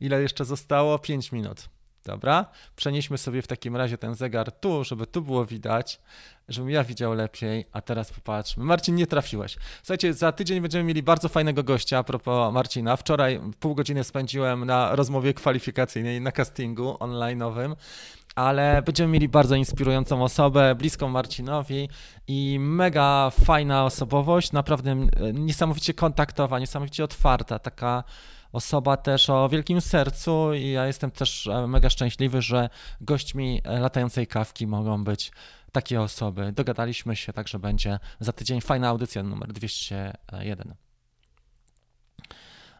[0.00, 0.98] Ile jeszcze zostało?
[0.98, 1.68] 5 minut.
[2.04, 6.00] Dobra, przenieśmy sobie w takim razie ten zegar tu, żeby tu było widać,
[6.48, 8.64] żebym ja widział lepiej, a teraz popatrzmy.
[8.64, 9.56] Marcin, nie trafiłeś.
[9.82, 12.96] Słuchajcie, za tydzień będziemy mieli bardzo fajnego gościa, a propos Marcina.
[12.96, 17.76] Wczoraj pół godziny spędziłem na rozmowie kwalifikacyjnej, na castingu online'owym
[18.34, 21.88] ale będziemy mieli bardzo inspirującą osobę, bliską Marcinowi
[22.26, 28.04] i mega fajna osobowość, naprawdę niesamowicie kontaktowa, niesamowicie otwarta, taka
[28.52, 32.68] osoba też o wielkim sercu i ja jestem też e, mega szczęśliwy, że
[33.00, 35.32] gośćmi latającej kawki mogą być
[35.72, 36.52] takie osoby.
[36.52, 40.74] Dogadaliśmy się, także będzie za tydzień fajna audycja numer 201.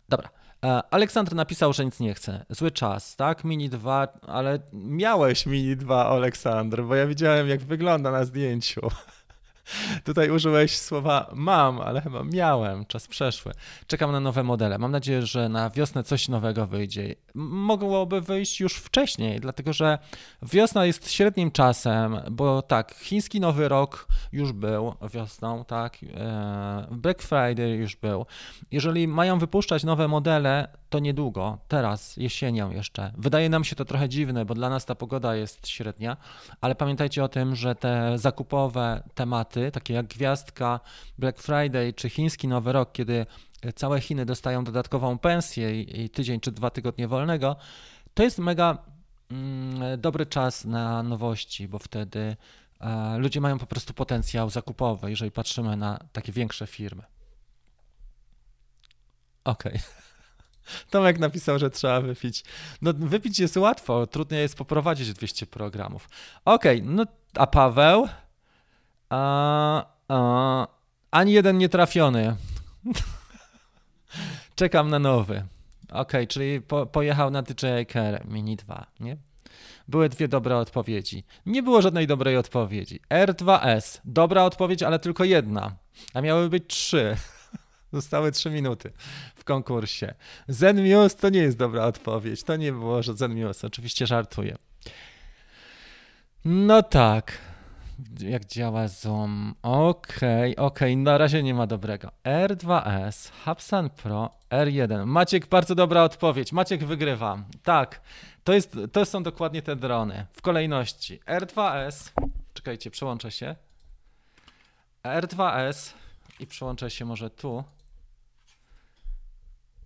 [0.09, 0.42] Dobra.
[0.64, 2.44] E, Aleksandr napisał, że nic nie chce.
[2.51, 3.44] Zły czas, tak?
[3.44, 8.81] Mini 2, ale miałeś Mini 2, Aleksandr, bo ja widziałem, jak wygląda na zdjęciu.
[10.05, 13.53] Tutaj użyłeś słowa mam, ale chyba miałem, czas przeszły.
[13.87, 14.79] Czekam na nowe modele.
[14.79, 17.14] Mam nadzieję, że na wiosnę coś nowego wyjdzie.
[17.35, 19.98] Mogłoby wyjść już wcześniej, dlatego że
[20.42, 27.22] wiosna jest średnim czasem, bo tak, chiński nowy rok już był wiosną, tak, e, Black
[27.22, 28.27] Friday już był.
[28.70, 33.13] Jeżeli mają wypuszczać nowe modele, to niedługo, teraz, jesienią jeszcze.
[33.19, 36.17] Wydaje nam się to trochę dziwne, bo dla nas ta pogoda jest średnia,
[36.61, 40.81] ale pamiętajcie o tym, że te zakupowe tematy, takie jak Gwiazdka,
[41.19, 43.27] Black Friday czy chiński Nowy Rok, kiedy
[43.75, 47.57] całe Chiny dostają dodatkową pensję i, tydzień czy dwa tygodnie wolnego,
[48.15, 48.79] to jest mega
[49.31, 52.37] mm, dobry czas na nowości, bo wtedy
[52.81, 57.03] e, ludzie mają po prostu potencjał zakupowy, jeżeli patrzymy na takie większe firmy.
[59.45, 59.73] Okej.
[59.73, 60.12] Okay.
[60.90, 62.44] Tomek napisał, że trzeba wypić.
[62.83, 66.09] No wypić jest łatwo, trudniej jest poprowadzić 200 programów.
[66.44, 68.09] Okej, okay, no a Paweł?
[69.11, 70.66] A, a,
[71.11, 72.37] ani jeden nie trafiony.
[74.57, 75.44] Czekam na nowy.
[75.85, 79.16] Okej, okay, czyli po, pojechał na DJI Care Mini 2, nie?
[79.88, 81.25] Były dwie dobre odpowiedzi.
[81.46, 83.01] Nie było żadnej dobrej odpowiedzi.
[83.11, 85.77] R2S, dobra odpowiedź, ale tylko jedna.
[86.14, 87.16] A miały być trzy.
[87.93, 88.93] Zostały trzy minuty
[89.35, 90.15] w konkursie.
[90.49, 92.43] Zen Muse to nie jest dobra odpowiedź.
[92.43, 93.67] To nie było, że Zen Muse.
[93.67, 94.57] Oczywiście żartuję.
[96.45, 97.39] No tak.
[98.21, 99.55] Jak działa Zoom?
[99.63, 100.97] Okej, okay, okej, okay.
[100.97, 102.11] na razie nie ma dobrego.
[102.25, 105.07] R2S, Hubsan Pro, R1.
[105.07, 106.53] Maciek, bardzo dobra odpowiedź.
[106.53, 107.39] Maciek wygrywa.
[107.63, 108.01] Tak,
[108.45, 110.27] to, jest, to są dokładnie te drony.
[110.33, 112.11] W kolejności R2S,
[112.55, 113.57] czekajcie, przełączę się.
[115.05, 115.93] R2S
[116.41, 117.65] i przełączę się może tu.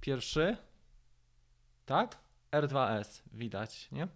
[0.01, 0.57] Pierwszy,
[1.87, 2.19] tak?
[2.53, 4.09] R2S widać, nie?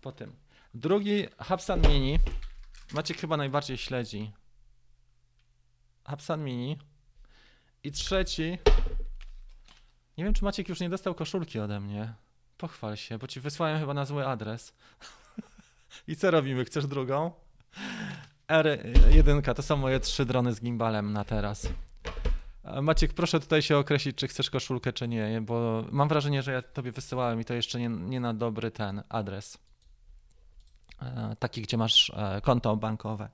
[0.00, 0.36] Po tym.
[0.74, 2.18] Drugi Hubsan Mini.
[2.92, 4.32] Maciek chyba najbardziej śledzi.
[6.08, 6.78] Hubsan Mini.
[7.84, 8.58] I trzeci.
[10.18, 12.14] Nie wiem, czy Maciek już nie dostał koszulki ode mnie.
[12.56, 14.74] Pochwal się, bo ci wysłałem chyba na zły adres.
[16.08, 16.64] I co robimy?
[16.64, 17.32] Chcesz drugą?
[18.48, 21.68] R1 to są moje trzy drony z gimbalem na teraz.
[22.82, 26.62] Maciek, proszę tutaj się określić, czy chcesz koszulkę, czy nie, bo mam wrażenie, że ja
[26.62, 29.58] tobie wysyłałem i to jeszcze nie, nie na dobry ten adres.
[31.38, 33.28] taki, gdzie masz e, konto bankowe.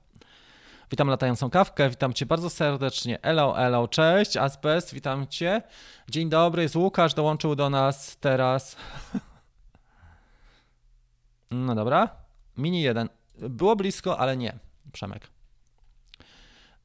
[0.91, 3.21] Witam latającą kawkę, witam cię bardzo serdecznie.
[3.21, 5.61] Elo, elo, cześć, Asbest, witam cię.
[6.09, 8.75] Dzień dobry, jest Łukasz, dołączył do nas teraz.
[11.51, 12.09] No dobra.
[12.57, 13.09] Mini 1.
[13.39, 14.59] Było blisko, ale nie.
[14.91, 15.36] Przemek.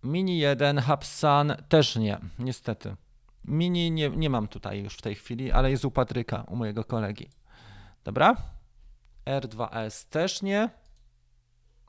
[0.02, 2.96] Mini 1, Hapsan też nie, niestety.
[3.44, 6.84] Mini nie, nie mam tutaj już w tej chwili, ale jest u Patryka, u mojego
[6.84, 7.28] kolegi.
[8.04, 8.36] Dobra.
[9.26, 10.70] R2S też nie.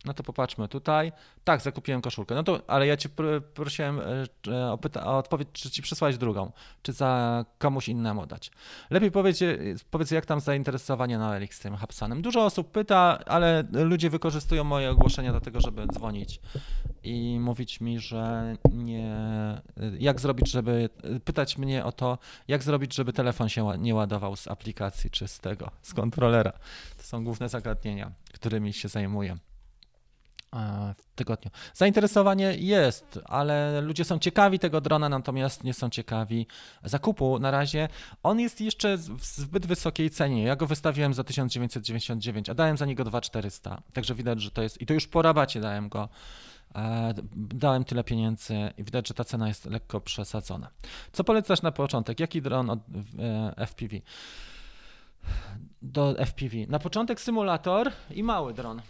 [0.06, 1.12] No to popatrzmy tutaj.
[1.44, 2.36] Tak, zakupiłem koszulkę.
[2.36, 3.10] No to, ale ja cię
[3.54, 4.00] prosiłem
[4.48, 8.52] e, o, pyta- o odpowiedź, czy ci przysłać drugą, czy za komuś innemu dać.
[8.90, 9.40] Lepiej powiedz,
[9.92, 12.22] powiedz jak tam zainteresowanie na Elix tym Hapsanem.
[12.22, 16.40] Dużo osób pyta, ale ludzie wykorzystują moje ogłoszenia do tego, żeby dzwonić
[17.04, 19.16] i mówić mi, że nie.
[20.00, 20.90] Jak zrobić, żeby.
[21.26, 25.40] Pytać mnie o to, jak zrobić, żeby telefon się nie ładował z aplikacji czy z
[25.40, 26.52] tego, z kontrolera.
[26.98, 29.38] To są główne zagadnienia, którymi się zajmuję
[30.98, 31.52] w tygodniu.
[31.74, 36.48] Zainteresowanie jest, ale ludzie są ciekawi tego drona, natomiast nie są ciekawi
[36.84, 37.90] zakupu na razie.
[38.24, 40.44] On jest jeszcze w zbyt wysokiej cenie.
[40.44, 43.82] Ja go wystawiłem za 1999, a dałem za niego 2400.
[43.94, 44.82] Także widać, że to jest.
[44.82, 46.10] I to już po rabacie dałem go.
[46.76, 50.70] E, dałem tyle pieniędzy i widać, że ta cena jest lekko przesadzona.
[51.12, 52.20] Co polecasz na początek?
[52.20, 52.80] Jaki dron od
[53.58, 53.96] e, FPV?
[55.82, 56.58] Do FPV.
[56.68, 58.82] Na początek symulator i mały dron.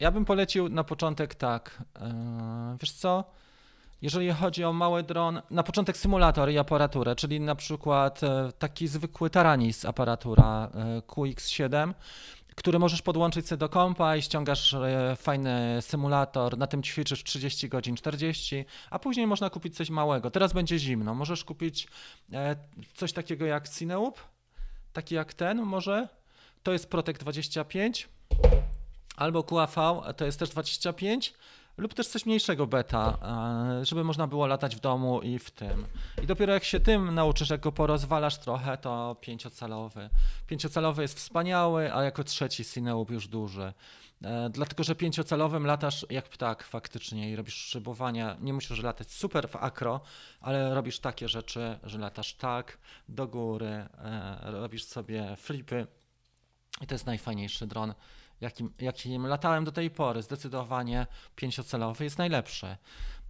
[0.00, 1.82] Ja bym polecił na początek tak.
[2.00, 3.24] E, wiesz co?
[4.02, 8.88] Jeżeli chodzi o mały dron, na początek symulator i aparaturę, czyli na przykład e, taki
[8.88, 11.94] zwykły Taranis aparatura e, QX7,
[12.56, 14.76] który możesz podłączyć sobie do kompa i ściągasz
[15.16, 20.30] fajny symulator, na tym ćwiczysz 30 godzin, 40, a później można kupić coś małego.
[20.30, 21.88] Teraz będzie zimno, możesz kupić
[22.94, 24.20] coś takiego jak Cineub,
[24.92, 26.08] taki jak ten może,
[26.62, 28.08] to jest Protect 25,
[29.16, 31.34] albo QAV to jest też 25
[31.78, 33.18] lub też coś mniejszego beta,
[33.80, 35.86] e, żeby można było latać w domu i w tym.
[36.22, 40.10] I dopiero jak się tym nauczysz, jak go porozwalasz trochę, to pięciocalowy.
[40.46, 43.72] Pięciocalowy jest wspaniały, a jako trzeci Cineub już duży.
[44.24, 48.36] E, dlatego, że pięciocalowym latasz jak ptak faktycznie i robisz szybowania.
[48.40, 50.00] Nie musisz latać super w akro,
[50.40, 55.86] ale robisz takie rzeczy, że latasz tak do góry, e, robisz sobie flipy
[56.80, 57.94] i to jest najfajniejszy dron
[58.40, 62.76] jakim, jakim latałem do tej pory, zdecydowanie pięciocelowy jest najlepszy.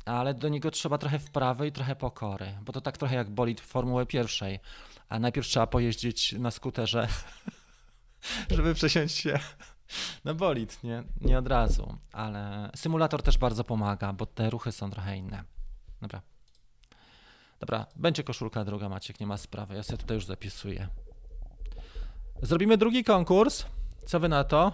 [0.05, 3.61] Ale do niego trzeba trochę wprawy i trochę pokory, bo to tak trochę jak bolid
[3.61, 4.61] Formuły pierwszej.
[5.09, 7.09] A najpierw trzeba pojeździć na skuterze,
[8.57, 9.39] żeby przesiąść się
[10.25, 11.03] na bolid, nie?
[11.21, 11.97] nie od razu.
[12.13, 15.45] Ale symulator też bardzo pomaga, bo te ruchy są trochę inne.
[16.01, 16.23] Dobra.
[17.61, 19.75] Dobra, będzie koszulka druga, Maciek, nie ma sprawy.
[19.75, 20.89] Ja sobie tutaj już zapisuję.
[22.43, 23.65] Zrobimy drugi konkurs.
[24.09, 24.73] Co wy na to?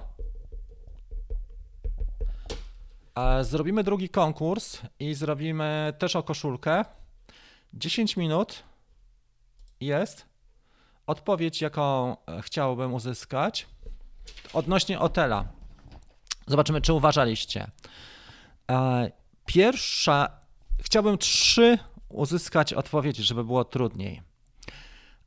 [3.43, 6.85] Zrobimy drugi konkurs i zrobimy też o koszulkę.
[7.73, 8.63] 10 minut
[9.81, 10.27] jest.
[11.07, 13.67] Odpowiedź, jaką e, chciałbym uzyskać
[14.53, 15.45] odnośnie Otela.
[16.47, 17.71] Zobaczymy, czy uważaliście.
[18.71, 19.11] E,
[19.47, 20.41] pierwsza,
[20.83, 24.23] chciałbym trzy uzyskać odpowiedzi, żeby było trudniej.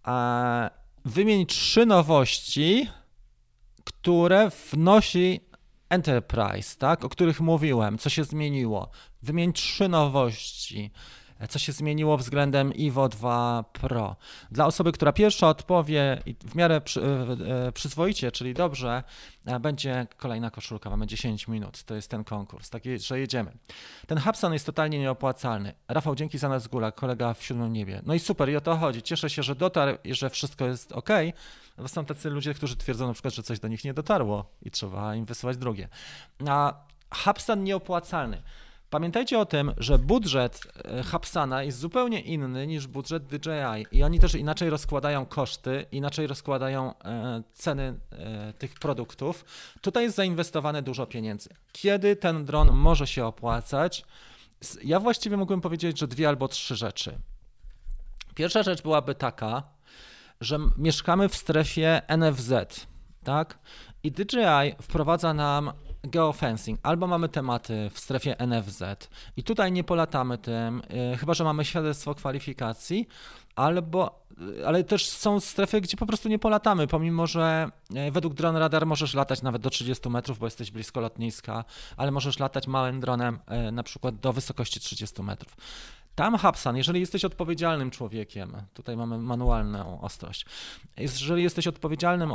[0.08, 0.70] E,
[1.06, 2.90] wymień trzy nowości,
[3.88, 5.42] które wnosi
[5.90, 8.90] Enterprise, tak, o których mówiłem, co się zmieniło.
[9.22, 10.92] Wymień trzy nowości,
[11.50, 14.16] co się zmieniło względem Evo 2 Pro.
[14.52, 19.04] Dla osoby, która pierwsza odpowie w miarę przy, e, e, przyzwoicie, czyli dobrze,
[19.46, 20.90] e, będzie kolejna koszulka.
[20.90, 21.84] Mamy 10 minut.
[21.84, 22.70] To jest ten konkurs.
[22.70, 23.52] Tak, że jedziemy.
[24.08, 25.74] Ten Hubsan jest totalnie nieopłacalny.
[25.88, 28.02] Rafał, dzięki za nas góra, kolega w siódmym niebie.
[28.06, 29.02] No i super, i o to chodzi.
[29.02, 31.10] Cieszę się, że dotarł i że wszystko jest ok.
[31.78, 34.72] Bo są tacy ludzie, którzy twierdzą na przykład, że coś do nich nie dotarło i
[34.72, 35.88] trzeba im wysyłać drugie.
[36.48, 36.74] A
[37.16, 38.42] Hubsan nieopłacalny.
[38.90, 44.20] Pamiętajcie o tym, że budżet e, Hapsana jest zupełnie inny niż budżet DJI i oni
[44.20, 49.46] też inaczej rozkładają koszty, inaczej rozkładają e, ceny e, tych produktów.
[49.82, 51.50] Tutaj jest zainwestowane dużo pieniędzy.
[51.72, 54.06] Kiedy ten dron może się opłacać?
[54.84, 57.18] Ja właściwie mógłbym powiedzieć, że dwie albo trzy rzeczy.
[58.36, 59.64] Pierwsza rzecz byłaby taka,
[60.42, 62.54] że mieszkamy w strefie NFZ,
[63.24, 63.60] tak?
[64.04, 65.72] I DJI wprowadza nam
[66.08, 66.80] geofencing.
[66.84, 68.84] Albo mamy tematy w strefie NFZ
[69.38, 73.08] i tutaj nie polatamy tym, yy, chyba że mamy świadectwo kwalifikacji,
[73.56, 78.34] albo, yy, ale też są strefy, gdzie po prostu nie polatamy, pomimo że yy, według
[78.34, 81.66] dron radar możesz latać nawet do 30 metrów, bo jesteś blisko lotniska,
[81.98, 85.56] ale możesz latać małym dronem y, na przykład do wysokości 30 metrów.
[86.18, 90.46] Tam Hapsan, jeżeli jesteś odpowiedzialnym człowiekiem, tutaj mamy manualną ostrość,
[90.98, 92.32] jeżeli jesteś odpowiedzialnym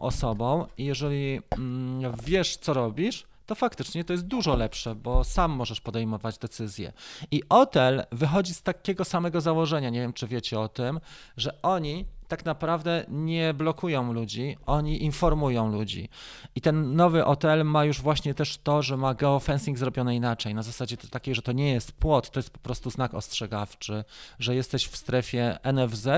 [0.00, 5.50] osobą i jeżeli mm, wiesz, co robisz, to faktycznie to jest dużo lepsze, bo sam
[5.50, 6.92] możesz podejmować decyzje.
[7.30, 11.00] I Otel wychodzi z takiego samego założenia, nie wiem czy wiecie o tym,
[11.36, 16.08] że oni tak naprawdę nie blokują ludzi, oni informują ludzi.
[16.54, 20.54] I ten nowy hotel ma już właśnie też to, że ma geofencing zrobione inaczej.
[20.54, 24.04] Na zasadzie takiej, że to nie jest płot, to jest po prostu znak ostrzegawczy,
[24.38, 26.08] że jesteś w strefie NFZ,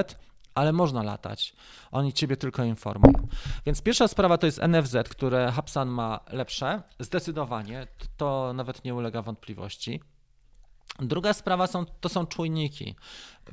[0.57, 1.55] ale można latać.
[1.92, 3.29] Oni ciebie tylko informują.
[3.66, 9.23] Więc pierwsza sprawa to jest NFZ, które Hapsan ma lepsze, zdecydowanie, to nawet nie ulega
[9.23, 10.01] wątpliwości.
[10.99, 12.95] Druga sprawa są, to są czujniki.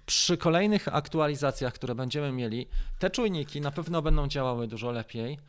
[0.06, 2.68] Przy kolejnych aktualizacjach, które będziemy mieli,
[3.00, 5.40] te czujniki na pewno będą działały dużo lepiej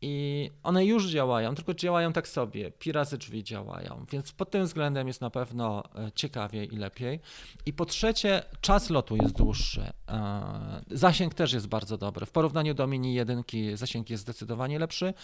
[0.00, 2.70] i one już działają, tylko działają tak sobie.
[2.70, 7.20] Pi razy drzwi działają, więc pod tym względem jest na pewno e, ciekawiej i lepiej.
[7.66, 9.92] I po trzecie, czas lotu jest dłuższy.
[10.08, 12.26] E, zasięg też jest bardzo dobry.
[12.26, 13.42] W porównaniu do Mini 1
[13.74, 15.14] zasięg jest zdecydowanie lepszy.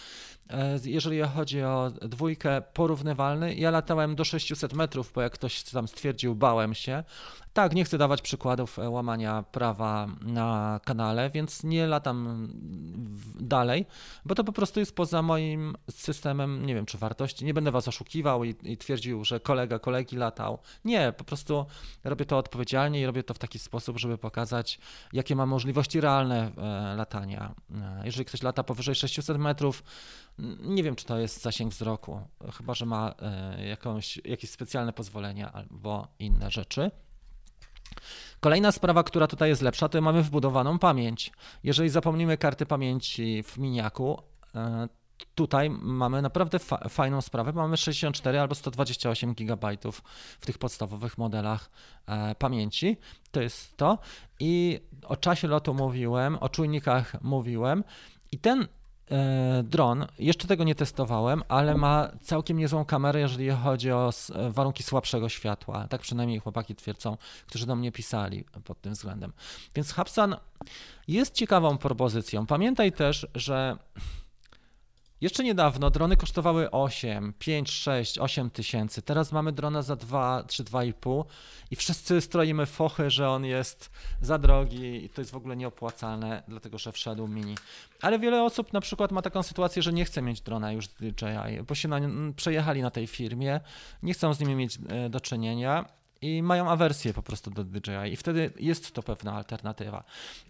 [0.49, 3.55] E, jeżeli chodzi o dwójkę, porównywalny.
[3.55, 7.03] Ja latałem do 600 metrów, bo jak ktoś tam stwierdził, bałem się.
[7.53, 12.49] Tak, nie chcę dawać przykładów e, łamania prawa na kanale, więc nie latam
[13.39, 13.85] dalej,
[14.25, 17.45] bo to po prostu jest poza moim systemem, nie wiem czy wartości.
[17.45, 20.59] Nie będę was oszukiwał i, i twierdził, że kolega kolegi latał.
[20.85, 21.65] Nie, po prostu
[22.03, 24.79] robię to odpowiedzialnie i robię to w taki sposób, żeby pokazać,
[25.13, 27.55] jakie mam możliwości realne e, latania.
[27.71, 29.83] E, jeżeli ktoś lata powyżej 600 metrów,
[30.59, 32.21] nie wiem, czy to jest zasięg wzroku,
[32.57, 33.15] chyba że ma
[33.67, 36.91] jakąś, jakieś specjalne pozwolenia albo inne rzeczy.
[38.43, 41.31] Kolejna sprawa, która tutaj jest lepsza, to mamy wbudowaną pamięć.
[41.63, 44.21] Jeżeli zapomnimy karty pamięci w miniaku,
[44.55, 44.87] e,
[45.35, 47.53] tutaj mamy naprawdę fa fajną sprawę.
[47.53, 49.77] Mamy 64 albo 128 GB
[50.39, 51.69] w tych podstawowych modelach
[52.07, 52.97] e, pamięci.
[53.31, 53.99] To jest to.
[54.39, 57.83] I o czasie lotu mówiłem, o czujnikach mówiłem.
[58.31, 58.67] I ten
[59.63, 64.09] dron, jeszcze tego nie testowałem, ale ma całkiem niezłą kamerę, jeżeli chodzi o
[64.49, 65.87] warunki słabszego światła.
[65.87, 69.33] Tak przynajmniej chłopaki twierdzą, którzy do mnie pisali pod tym względem.
[69.75, 70.35] Więc Hubsan
[71.07, 72.45] jest ciekawą propozycją.
[72.45, 73.77] Pamiętaj też, że
[75.23, 79.01] jeszcze niedawno drony kosztowały 8, 5, 6, 8 tysięcy.
[79.01, 81.25] Teraz mamy drona za 2 czy 2,5
[81.71, 86.43] i wszyscy stroimy fochy, że on jest za drogi i to jest w ogóle nieopłacalne,
[86.47, 87.55] dlatego że wszedł mini.
[88.01, 90.95] Ale wiele osób na przykład ma taką sytuację, że nie chce mieć drona już z
[90.95, 91.99] DJI, bo się na,
[92.35, 93.59] przejechali na tej firmie,
[94.03, 95.85] nie chcą z nimi mieć e, do czynienia
[96.21, 100.03] i mają awersję po prostu do DJI i wtedy jest to pewna alternatywa.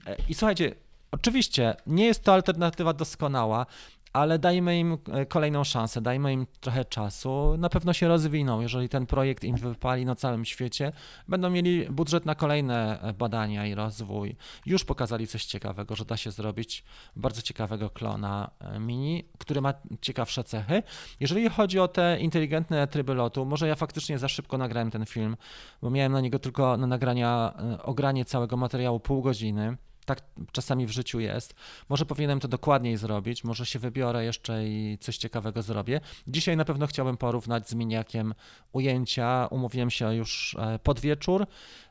[0.06, 0.76] E, I słuchajcie,
[1.14, 3.66] Oczywiście nie jest to alternatywa doskonała,
[4.14, 7.58] ale dajmy im e, kolejną szansę, dajmy im trochę czasu.
[7.58, 10.92] Na pewno się rozwiną, jeżeli ten projekt im wypali na całym świecie.
[11.28, 14.36] Będą mieli budżet na kolejne e, badania i rozwój.
[14.66, 16.84] Już pokazali coś ciekawego, że da się zrobić
[17.16, 20.84] bardzo ciekawego klona e, mini, który ma ciekawsze cechy.
[21.20, 25.38] Jeżeli chodzi o te inteligentne tryby lotu, może ja faktycznie za szybko nagrałem ten film,
[25.82, 30.92] bo miałem na niego tylko na nagrania, ogranie całego materiału pół godziny tak czasami w
[30.92, 31.54] życiu jest.
[31.90, 36.02] Może powinienem to dokładniej zrobić, może się wybiorę jeszcze i coś ciekawego zrobię.
[36.28, 38.34] Dzisiaj na pewno chciałbym porównać z miniakiem
[38.72, 39.48] ujęcia.
[39.52, 41.48] Umówiłem się już e, pod wieczór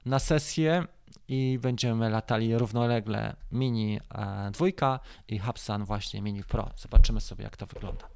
[0.07, 0.87] na sesję
[1.29, 4.01] i będziemy latali równolegle Mini
[4.53, 4.99] 2 e,
[5.29, 6.71] i Hubsan właśnie Mini Pro.
[6.77, 8.09] Zobaczymy sobie, jak to wygląda.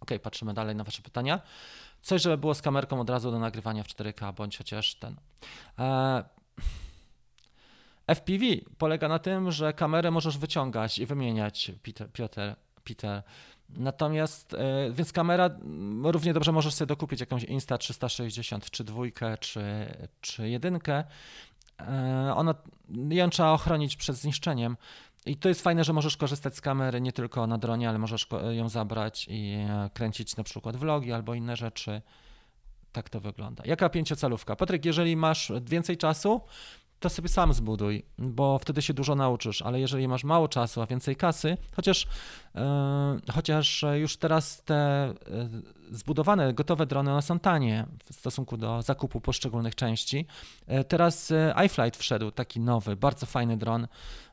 [0.00, 1.40] Ok, patrzymy dalej na Wasze pytania.
[2.02, 5.16] Coś, żeby było z kamerką od razu do nagrywania w 4K, bądź chociaż ten.
[8.06, 8.44] FPV
[8.78, 12.10] polega na tym, że kamerę możesz wyciągać i wymieniać, Peter.
[12.10, 13.22] Peter, Peter.
[13.68, 15.50] Natomiast, e, więc kamera
[16.02, 19.62] równie dobrze możesz sobie dokupić jakąś Insta 360, czy dwójkę, czy,
[20.20, 21.04] czy jedynkę.
[21.80, 22.54] E, ona,
[23.10, 24.76] ją trzeba ochronić przed zniszczeniem.
[25.26, 28.28] I to jest fajne, że możesz korzystać z kamery nie tylko na dronie, ale możesz
[28.50, 32.02] ją zabrać i e, kręcić na przykład vlogi albo inne rzeczy.
[32.92, 33.62] Tak to wygląda.
[33.66, 34.56] Jaka pięciocalówka?
[34.56, 36.40] Patryk, jeżeli masz więcej czasu,
[37.04, 40.86] to sobie sam zbuduj, bo wtedy się dużo nauczysz, ale jeżeli masz mało czasu, a
[40.86, 42.06] więcej kasy, chociaż,
[42.54, 42.62] yy,
[43.32, 45.14] chociaż już teraz te
[45.90, 50.26] yy, zbudowane, gotowe drony, one są tanie w stosunku do zakupu poszczególnych części.
[50.68, 51.32] Yy, teraz
[51.66, 53.88] iFlight wszedł, taki nowy, bardzo fajny dron,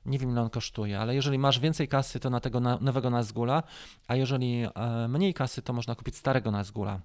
[0.05, 3.09] nie wiem ile on kosztuje, ale jeżeli masz więcej kasy, to na tego na, nowego
[3.09, 3.63] Nazgula,
[4.07, 4.65] a jeżeli
[5.09, 6.99] mniej kasy, to można kupić starego Nazgula.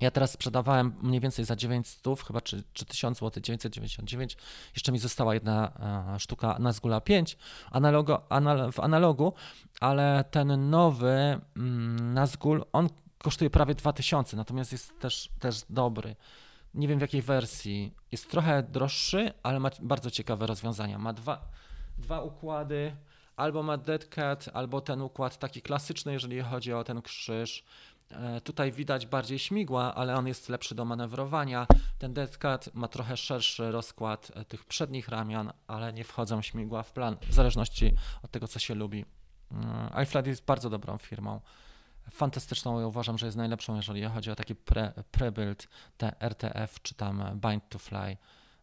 [0.00, 4.36] Ja teraz sprzedawałem mniej więcej za 900, chyba czy, czy 1000 zł, 999.
[4.74, 5.72] Jeszcze mi została jedna
[6.14, 7.36] e, sztuka Nazgula 5
[7.70, 9.32] analogo, anal, w analogu,
[9.80, 12.88] ale ten nowy mm, Nazgul, on
[13.18, 16.16] kosztuje prawie 2000, natomiast jest też, też dobry.
[16.74, 17.94] nie wiem w jakiej wersji.
[18.12, 20.98] Jest trochę droższy, ale ma bardzo ciekawe rozwiązania.
[20.98, 21.48] Ma dwa,
[21.98, 22.96] dwa układy,
[23.36, 27.64] albo ma Dead Cat, albo ten układ taki klasyczny, jeżeli chodzi o ten krzyż.
[28.10, 31.66] E, tutaj widać bardziej śmigła, ale on jest lepszy do manewrowania.
[31.98, 36.82] Ten Dead Cat ma trochę szerszy rozkład e, tych przednich ramion, ale nie wchodzą śmigła
[36.82, 39.04] w plan, w zależności od tego, co się lubi.
[39.96, 41.40] E, iFlat jest bardzo dobrą firmą.
[42.10, 46.94] Fantastyczną, ja uważam, że jest najlepszą, jeżeli chodzi o taki pre, pre-build, te RTF czy
[46.94, 48.16] tam Bind to Fly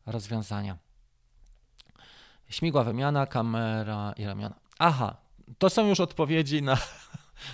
[0.05, 0.77] rozwiązania.
[2.49, 4.55] Śmigła wymiana, kamera i ramiona.
[4.79, 5.15] Aha,
[5.57, 6.77] to są już odpowiedzi na,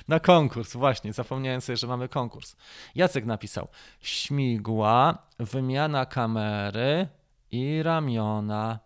[0.07, 0.73] na konkurs.
[0.73, 2.55] Właśnie, zapomniałem sobie, że mamy konkurs.
[2.95, 3.67] Jacek napisał:
[4.01, 7.07] śmigła, wymiana kamery
[7.51, 8.79] i ramiona.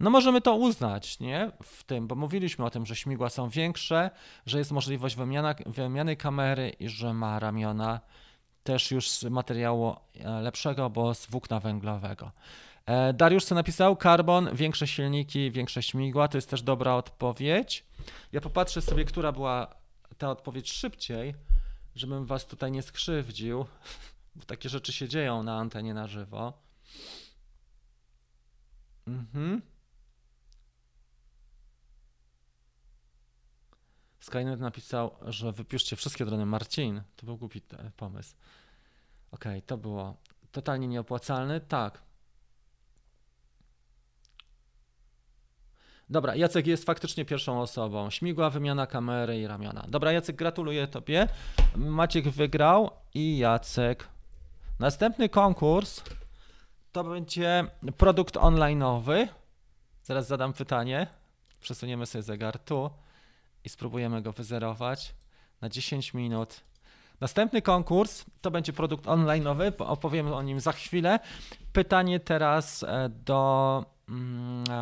[0.00, 1.50] No możemy to uznać, nie?
[1.62, 4.10] W tym, bo mówiliśmy o tym, że śmigła są większe,
[4.46, 8.00] że jest możliwość wymiana, wymiany kamery i że ma ramiona
[8.64, 12.30] też już z materiału e, lepszego, bo z włókna węglowego.
[12.86, 13.96] E, Dariusz co napisał?
[13.96, 17.84] Carbon, większe silniki, większe śmigła, to jest też dobra odpowiedź.
[18.32, 19.81] Ja popatrzę sobie, która była
[20.22, 21.34] ta odpowiedź szybciej,
[21.94, 23.66] żebym was tutaj nie skrzywdził,
[24.36, 26.62] bo takie rzeczy się dzieją na antenie na żywo.
[29.06, 29.62] Mhm.
[34.20, 37.02] Skynet napisał, że wypiszcie wszystkie drony Marcin.
[37.16, 37.62] To był głupi
[37.96, 38.34] pomysł.
[39.30, 40.16] Okej, okay, to było
[40.52, 41.60] totalnie nieopłacalny.
[41.60, 42.02] Tak.
[46.12, 48.10] Dobra, Jacek jest faktycznie pierwszą osobą.
[48.10, 49.84] Śmigła, wymiana kamery i ramiona.
[49.88, 51.28] Dobra, Jacek, gratuluję Tobie.
[51.76, 54.08] Maciek wygrał i Jacek.
[54.78, 56.02] Następny konkurs
[56.92, 57.64] to będzie
[57.96, 59.28] produkt online'owy.
[60.02, 61.06] Zaraz zadam pytanie.
[61.60, 62.90] Przesuniemy sobie zegar tu
[63.64, 65.14] i spróbujemy go wyzerować
[65.60, 66.60] na 10 minut.
[67.20, 71.18] Następny konkurs to będzie produkt online'owy, opowiem o nim za chwilę.
[71.72, 73.91] Pytanie teraz e, do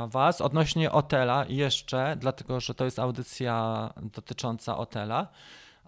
[0.08, 5.28] Was odnośnie Otela jeszcze, dlatego że to jest audycja dotycząca Otela.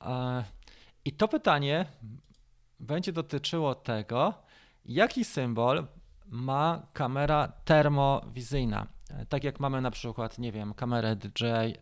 [0.00, 0.44] E,
[1.04, 1.86] I to pytanie
[2.80, 4.34] będzie dotyczyło tego,
[4.84, 5.86] jaki symbol
[6.26, 8.86] ma kamera termowizyjna.
[9.28, 11.76] Tak jak mamy na przykład, nie wiem, kamerę DJI e,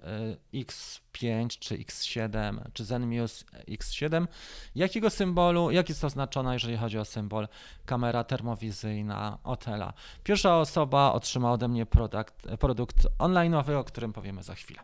[0.54, 4.26] X5 czy X7 czy Zenmuse X7,
[4.74, 7.48] jakiego symbolu, jak jest oznaczona, jeżeli chodzi o symbol
[7.86, 9.92] kamera termowizyjna Otela.
[10.24, 14.80] Pierwsza osoba otrzyma ode mnie produkt, produkt online'owy, o którym powiemy za chwilę.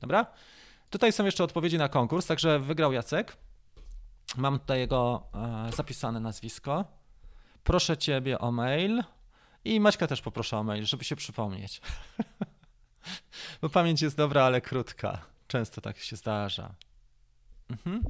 [0.00, 0.26] Dobra?
[0.90, 3.36] Tutaj są jeszcze odpowiedzi na konkurs, także wygrał Jacek.
[4.36, 5.22] Mam tutaj jego
[5.68, 6.84] e, zapisane nazwisko.
[7.64, 9.02] Proszę Ciebie o mail.
[9.64, 11.80] I Maćka też poproszę o mail, żeby się przypomnieć.
[13.62, 15.26] Bo pamięć jest dobra, ale krótka.
[15.46, 16.74] Często tak się zdarza.
[17.70, 18.02] Mhm.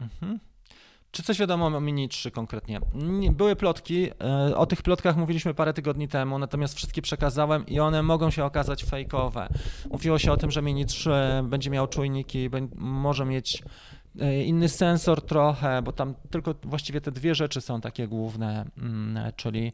[0.00, 0.40] Mhm.
[1.10, 2.80] Czy coś wiadomo o Mini 3 konkretnie?
[3.32, 8.02] Były plotki, e, o tych plotkach mówiliśmy parę tygodni temu, natomiast wszystkie przekazałem i one
[8.02, 9.48] mogą się okazać fejkowe.
[9.90, 11.10] Mówiło się o tym, że Mini 3
[11.44, 13.62] będzie miał czujniki, może mieć
[14.44, 19.72] inny sensor trochę, bo tam tylko właściwie te dwie rzeczy są takie główne, mm, czyli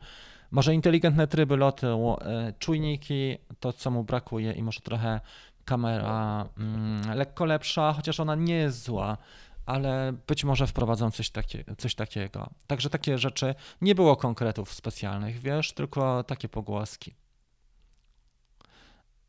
[0.51, 5.21] może inteligentne tryby lotu, e, czujniki, to co mu brakuje i może trochę
[5.65, 9.17] kamera mm, lekko lepsza, chociaż ona nie jest zła,
[9.67, 12.51] ale być może wprowadzą coś, takie, coś takiego.
[12.67, 17.15] Także takie rzeczy, nie było konkretów specjalnych, wiesz, tylko takie pogłoski.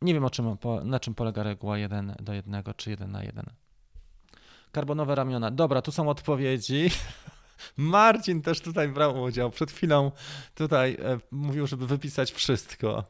[0.02, 3.63] Nie wiem, o czym, na czym polega reguła 1 do 1 czy 1 na 1.
[4.74, 5.50] Karbonowe ramiona.
[5.50, 6.90] Dobra, tu są odpowiedzi.
[7.76, 9.50] Marcin też tutaj brał udział.
[9.50, 10.10] Przed chwilą
[10.54, 13.04] tutaj e, mówił, żeby wypisać wszystko.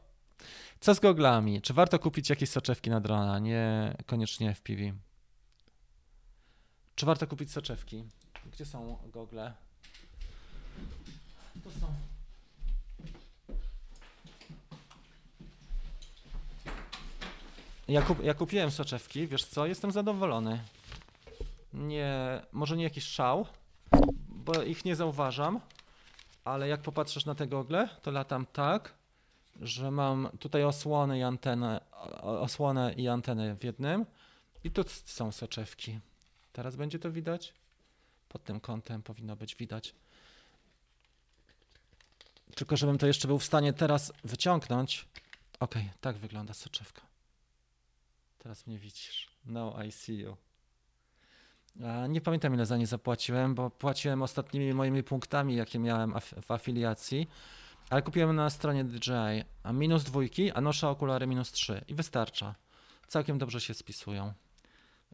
[0.79, 1.61] Co z goglami?
[1.61, 3.39] Czy warto kupić jakieś soczewki na drona?
[3.39, 4.81] Nie koniecznie w PV.
[6.95, 8.03] Czy warto kupić soczewki?
[8.53, 9.53] Gdzie są gogle?
[11.63, 11.87] To są.
[17.87, 19.65] Ja, kup, ja kupiłem soczewki, wiesz co?
[19.65, 20.59] Jestem zadowolony
[21.75, 23.45] nie, może nie jakiś szał,
[24.29, 25.61] bo ich nie zauważam,
[26.43, 28.93] ale jak popatrzysz na te gogle, to latam tak,
[29.61, 31.81] że mam tutaj osłonę i antenę,
[32.21, 34.05] osłonę i antenę w jednym
[34.63, 35.99] i tu są soczewki.
[36.53, 37.53] Teraz będzie to widać?
[38.29, 39.95] Pod tym kątem powinno być widać.
[42.55, 45.07] Tylko żebym to jeszcze był w stanie teraz wyciągnąć.
[45.59, 47.01] Ok, tak wygląda soczewka.
[48.39, 49.29] Teraz mnie widzisz.
[49.45, 50.37] No I see you.
[52.09, 57.27] Nie pamiętam ile za nie zapłaciłem, bo płaciłem ostatnimi moimi punktami, jakie miałem w afiliacji,
[57.89, 62.55] ale kupiłem na stronie DJI a minus dwójki, a noszę okulary minus trzy i wystarcza.
[63.07, 64.33] Całkiem dobrze się spisują.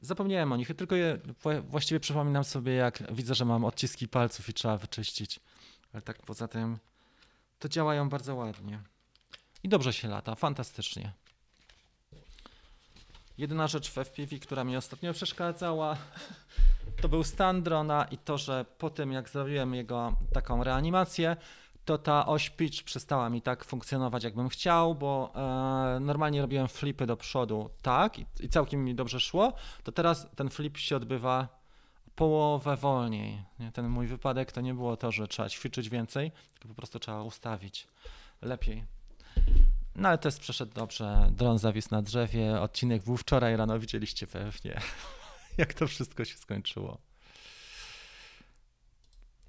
[0.02, 1.20] Zapomniałem o nich, tylko je
[1.68, 5.40] właściwie przypominam sobie, jak widzę, że mam odciski palców i trzeba wyczyścić.
[5.94, 6.78] Ale tak poza tym
[7.60, 8.80] to działają bardzo ładnie.
[9.64, 11.14] I dobrze się lata, fantastycznie.
[13.42, 15.98] Jedyna rzecz w FPV, która mi ostatnio przeszkadzała,
[17.02, 21.38] to był stan drona i to, że po tym jak zrobiłem jego taką reanimację,
[21.86, 27.06] to ta oś pitch przestała mi tak funkcjonować, jakbym chciał, bo e, normalnie robiłem flipy
[27.06, 31.48] do przodu tak i, i, całkiem mi dobrze szło, to teraz ten flip się odbywa
[32.16, 33.44] połowę wolniej.
[33.60, 33.72] Nie?
[33.72, 37.24] Ten mój wypadek to nie było to, że trzeba ćwiczyć więcej, tylko po prostu trzeba
[37.24, 37.88] ustawić
[38.42, 38.84] lepiej.
[39.96, 44.80] No ale test przeszedł dobrze, dron zawisł na drzewie, odcinek był wczoraj rano, widzieliście pewnie,
[45.58, 46.98] jak to wszystko się skończyło.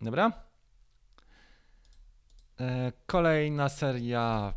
[0.00, 0.32] Dobra?
[2.60, 4.54] E, kolejna seria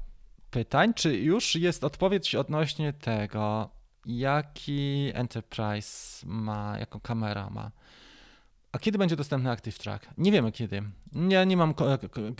[0.51, 0.93] pytań.
[0.93, 3.69] Czy już jest odpowiedź odnośnie tego,
[4.05, 7.71] jaki Enterprise ma, jaką kamera ma?
[8.75, 10.07] A kiedy będzie dostępny Active Track?
[10.17, 10.83] Nie wiemy kiedy.
[11.29, 11.73] Ja nie mam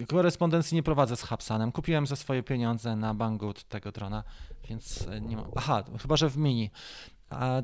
[0.07, 1.71] korespondencji, nie prowadzę z Hubsanem.
[1.71, 4.23] Kupiłem za swoje pieniądze na Banggood tego drona,
[4.69, 5.45] więc e, nie mam.
[5.55, 6.71] Aha, chyba że w mini.
[7.29, 7.61] A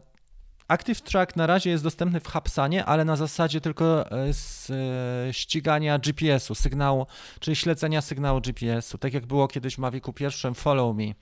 [0.68, 5.34] Active Track na razie jest dostępny w Hubsanie, ale na zasadzie tylko e, z e,
[5.34, 7.06] ścigania GPS-u, sygnału,
[7.40, 8.98] czyli śledzenia sygnału GPS-u.
[8.98, 11.14] Tak jak było kiedyś w Mavicu pierwszym Follow Me.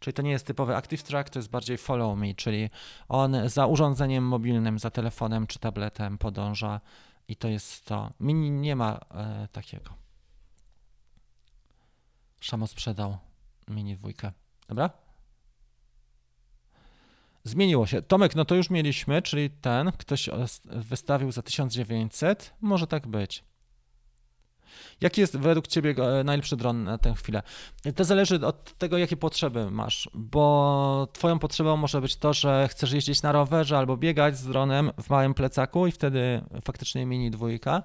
[0.00, 2.70] Czyli to nie jest typowy Active Track, to jest bardziej Follow Me, czyli
[3.08, 6.80] on za urządzeniem mobilnym, za telefonem czy tabletem podąża
[7.28, 8.10] i to jest to.
[8.20, 9.90] Mini nie ma e, takiego.
[12.40, 13.18] Szamo sprzedał
[13.68, 14.32] Mini dwójkę.
[14.68, 14.90] Dobra?
[17.44, 18.02] Zmieniło się.
[18.02, 20.30] Tomek, no to już mieliśmy, czyli ten, ktoś
[20.64, 22.54] wystawił za 1900.
[22.60, 23.44] Może tak być.
[25.00, 27.42] Jaki jest według Ciebie e, najlepszy dron na tę chwilę?
[27.96, 32.92] To zależy od tego, jakie potrzeby masz, bo Twoją potrzebą może być to, że chcesz
[32.92, 37.82] jeździć na rowerze albo biegać z dronem w małym plecaku i wtedy faktycznie mini dwójka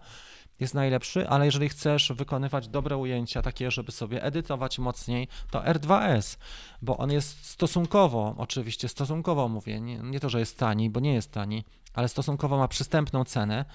[0.61, 6.37] jest najlepszy, ale jeżeli chcesz wykonywać dobre ujęcia, takie, żeby sobie edytować mocniej, to R2S,
[6.81, 11.13] bo on jest stosunkowo, oczywiście stosunkowo mówię, nie, nie to, że jest tani, bo nie
[11.13, 13.65] jest tani, ale stosunkowo ma przystępną cenę.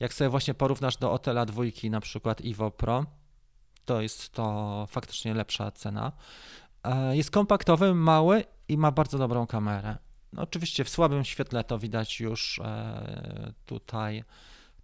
[0.00, 3.04] Jak sobie właśnie porównasz do Otela dwójki, na przykład Evo Pro,
[3.84, 6.12] to jest to faktycznie lepsza cena.
[6.84, 9.96] E, jest kompaktowy, mały i ma bardzo dobrą kamerę.
[10.32, 14.24] No oczywiście w słabym świetle to widać już e, tutaj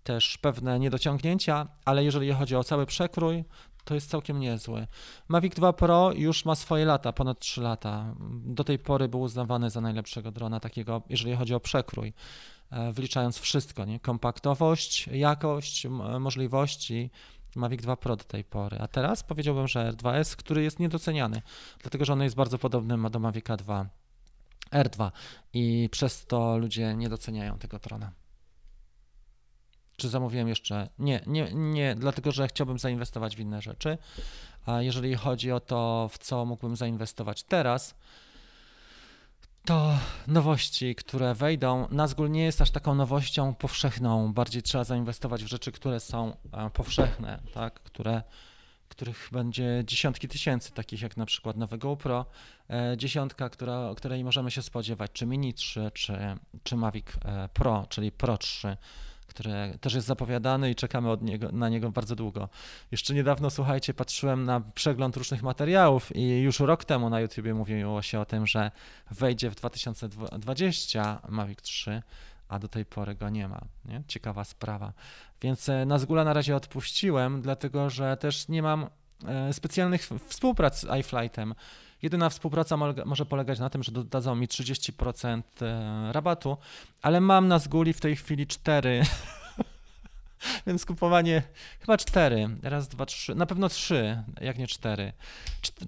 [0.03, 3.45] też pewne niedociągnięcia, ale jeżeli chodzi o cały przekrój,
[3.85, 4.87] to jest całkiem niezły.
[5.29, 8.15] Mavic 2 Pro już ma swoje lata, ponad 3 lata.
[8.45, 12.13] Do tej pory był uznawany za najlepszego drona takiego, jeżeli chodzi o przekrój,
[12.71, 14.01] e, wliczając wszystko, nie?
[14.01, 15.87] kompaktowość, jakość,
[16.21, 17.11] możliwości.
[17.57, 18.79] Mavic 2 Pro do tej pory.
[18.81, 21.43] A teraz powiedziałbym, że R2S, który jest niedoceniany,
[21.79, 23.87] dlatego że on jest bardzo podobny do Mavica 2
[24.71, 25.11] R2
[25.53, 28.13] i przez to ludzie nie doceniają tego drona.
[30.03, 30.89] Czy zamówiłem jeszcze?
[30.99, 33.99] Nie, nie, nie, dlatego że chciałbym zainwestować w inne rzeczy.
[34.67, 37.95] A jeżeli chodzi o to, w co mógłbym zainwestować teraz,
[39.65, 41.89] to nowości, które wejdą.
[41.91, 44.33] Nazgul nie jest aż taką nowością powszechną.
[44.33, 47.81] Bardziej trzeba zainwestować w rzeczy, które są e, powszechne, tak?
[47.81, 48.23] które,
[48.89, 52.27] których będzie dziesiątki tysięcy, takich jak na przykład nowe GoPro,
[52.71, 56.19] e, dziesiątka, która, której możemy się spodziewać, czy Mini 3, czy,
[56.63, 58.77] czy Mavic e, Pro, czyli Pro 3
[59.27, 62.49] który też jest zapowiadany i czekamy od niego, na niego bardzo długo.
[62.91, 68.03] Jeszcze niedawno, słuchajcie, patrzyłem na przegląd różnych materiałów i już rok temu na YouTubie mówiło
[68.03, 68.71] się o tym, że
[69.11, 72.03] wejdzie w 2020 Mavic 3,
[72.49, 73.61] a do tej pory go nie ma.
[73.85, 74.03] Nie?
[74.09, 74.93] Ciekawa sprawa.
[75.43, 78.87] Więc e, na Zgula na razie odpuściłem, dlatego że też nie mam
[79.27, 81.55] e, specjalnych współprac z iFlightem.
[82.03, 86.57] Jedyna współpraca może polegać na tym, że dodadzą mi 30% e, rabatu,
[87.03, 89.03] ale mam na zguli w tej chwili 4
[90.67, 91.43] Więc kupowanie
[91.81, 95.13] chyba cztery, raz, dwa, trzy, na pewno trzy, jak nie cztery.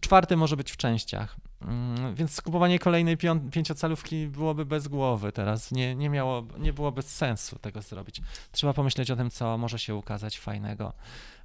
[0.01, 1.37] Czwarty może być w częściach.
[1.63, 3.17] Mm, więc kupowanie kolejnej
[3.51, 5.73] pięciocalówki byłoby bez głowy teraz.
[5.73, 8.21] Nie, nie, miało, nie byłoby sensu tego zrobić.
[8.53, 10.93] Trzeba pomyśleć o tym, co może się ukazać fajnego.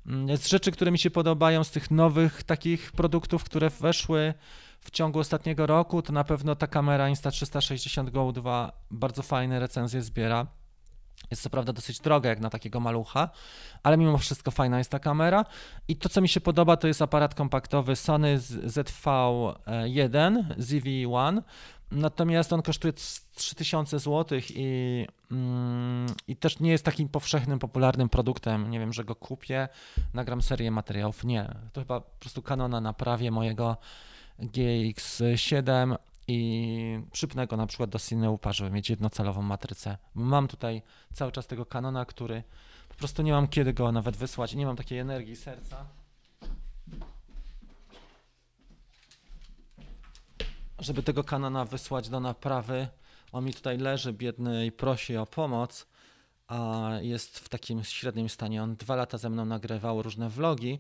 [0.08, 4.34] Mm, z rzeczy, które mi się podobają, z tych nowych takich produktów, które weszły
[4.82, 10.02] w ciągu ostatniego roku, to na pewno ta kamera Insta360 Go 2 bardzo fajne recenzje
[10.02, 10.48] zbiera.
[11.32, 13.30] Jest co prawda dosyć droga jak na takiego malucha,
[13.84, 15.46] ale mimo wszystko fajna jest ta kamera.
[15.88, 21.42] I to, co mi się podoba, to jest aparat kompaktowy Sony ZV-1, ZV-1.
[21.92, 22.94] Natomiast on kosztuje
[23.36, 28.72] 3000 zł i, mm, i też nie jest takim powszechnym, popularnym produktem.
[28.72, 29.68] Nie wiem, że go kupię,
[30.14, 31.24] nagram serię materiałów.
[31.24, 33.78] Nie, to chyba po prostu Canona naprawię mojego
[34.40, 35.96] GX7
[36.28, 39.98] i przypnę go na przykład do Cineupa, żeby mieć jednocelową matrycę.
[40.16, 40.82] Mam tutaj
[41.14, 42.44] cały czas tego Canona, który
[42.90, 45.86] po prostu nie mam kiedy go nawet wysłać, nie mam takiej energii serca.
[50.80, 52.88] Żeby tego Canona wysłać do naprawy.
[53.32, 55.88] On mi tutaj leży biedny i prosi o pomoc,
[56.48, 58.64] a jest w takim średnim stanie.
[58.64, 60.80] On dwa lata ze mną nagrywał różne vlogi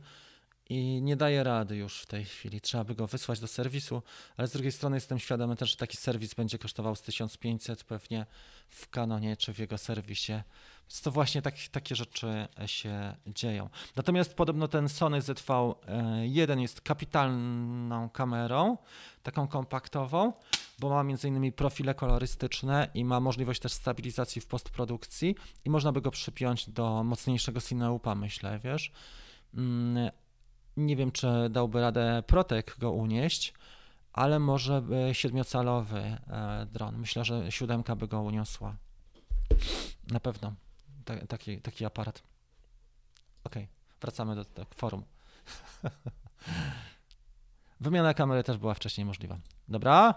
[0.70, 2.62] i nie daje rady już w tej chwili.
[2.62, 4.02] Trzeba by go wysłać do serwisu,
[4.38, 8.26] ale z drugiej strony jestem świadomy też, że taki serwis będzie kosztował z 1500 pewnie
[8.70, 10.34] w Canonie czy w jego serwisie.
[10.90, 13.70] Więc to właśnie tak, takie rzeczy się dzieją.
[13.96, 18.78] Natomiast podobno ten Sony ZV-1 jest kapitalną kamerą,
[19.24, 20.34] taką kompaktową,
[20.80, 25.36] bo ma innymi profile kolorystyczne i ma możliwość też stabilizacji w postprodukcji
[25.66, 28.92] i można by go przypiąć do mocniejszego Cineupa, myślę, wiesz.
[29.54, 30.10] Mm,
[30.78, 33.54] nie wiem, czy dałby radę Protek go unieść,
[34.14, 34.84] ale może
[35.14, 36.98] siedmiocalowy e, dron.
[36.98, 38.76] Myślę, że siódemka by go uniosła.
[40.12, 40.54] Na pewno.
[41.28, 42.24] Taki, taki aparat.
[43.43, 43.55] Ok,
[44.01, 45.03] wracamy do, do forum.
[47.80, 49.38] Wymiana kamery też była wcześniej możliwa.
[49.68, 50.14] Dobra?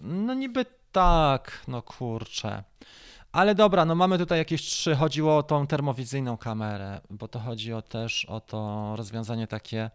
[0.00, 2.64] No niby tak, no kurczę.
[3.32, 4.94] Ale dobra, no mamy tutaj jakieś trzy.
[4.94, 9.90] Chodziło o tą termowizyjną kamerę, bo to chodzi o też o to rozwiązanie takie,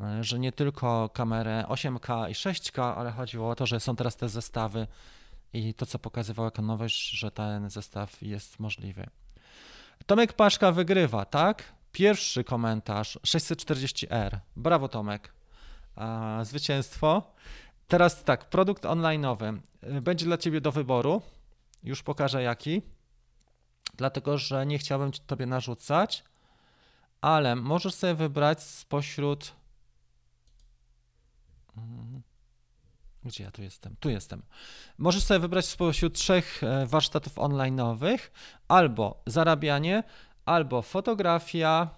[0.00, 4.16] e, że nie tylko kamerę 8K i 6K, ale chodziło o to, że są teraz
[4.16, 4.86] te zestawy
[5.54, 9.06] i to, co pokazywał jako nowość, że ten zestaw jest możliwy.
[10.06, 11.74] Tomek Paszka wygrywa, tak?
[11.92, 14.38] Pierwszy komentarz 640R.
[14.56, 15.32] Brawo Tomek.
[15.96, 17.34] A, zwycięstwo.
[17.88, 19.58] Teraz tak, produkt online'owy
[20.02, 21.22] będzie dla Ciebie do wyboru.
[21.82, 22.82] Już pokażę jaki.
[23.96, 26.24] Dlatego, że nie chciałbym tobie narzucać,
[27.20, 29.52] ale możesz sobie wybrać spośród.
[31.76, 32.33] Mhm.
[33.24, 33.96] Gdzie ja tu jestem?
[34.00, 34.42] Tu jestem.
[34.98, 38.18] Możesz sobie wybrać spośród trzech e, warsztatów online'owych
[38.68, 40.02] albo zarabianie,
[40.44, 41.90] albo fotografia,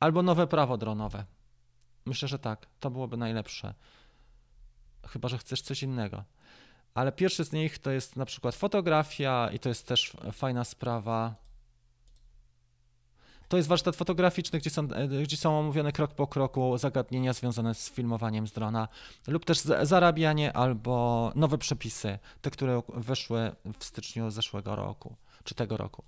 [0.00, 1.24] albo nowe prawo dronowe.
[2.06, 2.66] Myślę, że tak.
[2.80, 3.74] To byłoby najlepsze.
[5.06, 6.24] Chyba, że chcesz coś innego
[6.94, 11.34] ale pierwszy z nich to jest na przykład fotografia i to jest też fajna sprawa.
[13.52, 17.74] To jest warsztat fotograficzny, gdzie są, e, gdzie są omówione krok po kroku zagadnienia związane
[17.74, 18.88] z filmowaniem z drona,
[19.26, 25.76] lub też zarabianie albo nowe przepisy, te, które weszły w styczniu zeszłego roku, czy tego
[25.76, 26.04] roku.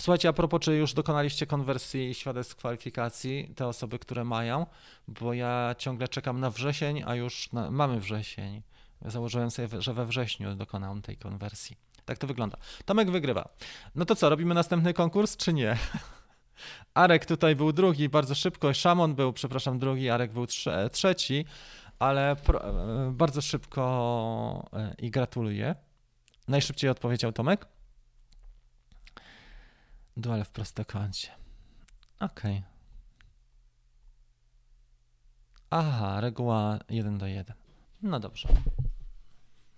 [0.00, 4.66] Słuchajcie, a propos, czy już dokonaliście konwersji świadectw kwalifikacji, te osoby, które mają,
[5.08, 8.62] bo ja ciągle czekam na wrzesień, a już na, mamy wrzesień.
[9.02, 11.76] Założyłem sobie, że we wrześniu dokonałem tej konwersji.
[12.04, 12.56] Tak to wygląda.
[12.84, 13.48] Tomek wygrywa.
[13.94, 15.76] No to co, robimy następny konkurs, czy nie?
[16.94, 21.44] Arek tutaj był drugi bardzo szybko, Szamon był, przepraszam, drugi, Arek był trze trzeci,
[21.98, 22.36] ale e,
[23.12, 25.74] bardzo szybko e, i gratuluję.
[26.48, 27.66] Najszybciej odpowiedział Tomek.
[30.16, 31.28] Dual w prostokącie.
[32.20, 32.56] Okej.
[32.56, 32.62] Okay.
[35.70, 37.56] Aha, reguła 1 do 1.
[38.02, 38.48] No dobrze.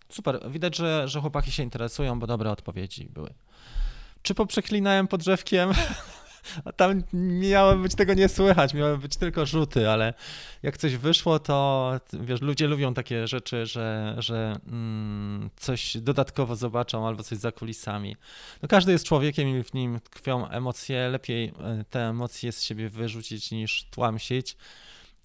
[0.08, 3.34] Super, widać, że, że chłopaki się interesują, bo dobre odpowiedzi były.
[4.22, 5.72] Czy poprzeklinałem pod drzewkiem?
[6.64, 10.14] A tam miało być tego nie słychać, miały być tylko rzuty, ale
[10.62, 17.07] jak coś wyszło, to wiesz, ludzie lubią takie rzeczy, że, że mm, coś dodatkowo zobaczą
[17.07, 18.16] albo coś za kulisami.
[18.62, 21.09] No każdy jest człowiekiem i w nim tkwią emocje.
[21.09, 24.57] Lepiej e, te emocje z siebie wyrzucić niż tłamsić.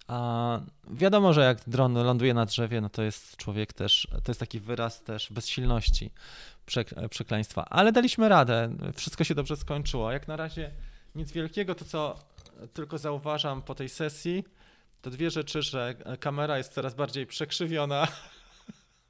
[0.08, 0.60] A
[0.90, 4.60] wiadomo, że jak dron ląduje na drzewie, no to jest człowiek też, to jest taki
[4.60, 6.12] wyraz też bezsilności,
[7.10, 7.66] przekleństwa.
[7.66, 10.12] Ale daliśmy radę, wszystko się dobrze skończyło.
[10.12, 10.72] Jak na razie
[11.20, 12.20] nic wielkiego, to co
[12.74, 14.44] tylko zauważam po tej sesji,
[15.02, 18.08] to dwie rzeczy, że kamera jest coraz bardziej przekrzywiona.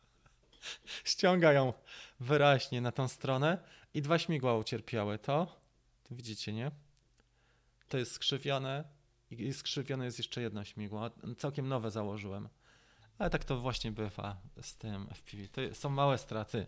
[1.03, 1.73] Ściąga ją
[2.19, 3.57] wyraźnie na tą stronę
[3.93, 5.19] i dwa śmigła ucierpiały.
[5.19, 5.61] To,
[6.11, 6.71] widzicie, nie?
[7.89, 8.83] To jest skrzywione,
[9.31, 11.09] i skrzywione jest jeszcze jedno śmigło.
[11.37, 12.49] Całkiem nowe założyłem.
[13.17, 15.47] Ale tak to właśnie bywa z tym FPV.
[15.47, 16.65] To są małe straty.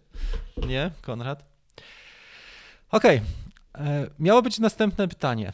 [0.68, 1.46] Nie, Konrad?
[2.92, 3.22] Okej.
[3.78, 5.52] E, miało być następne pytanie.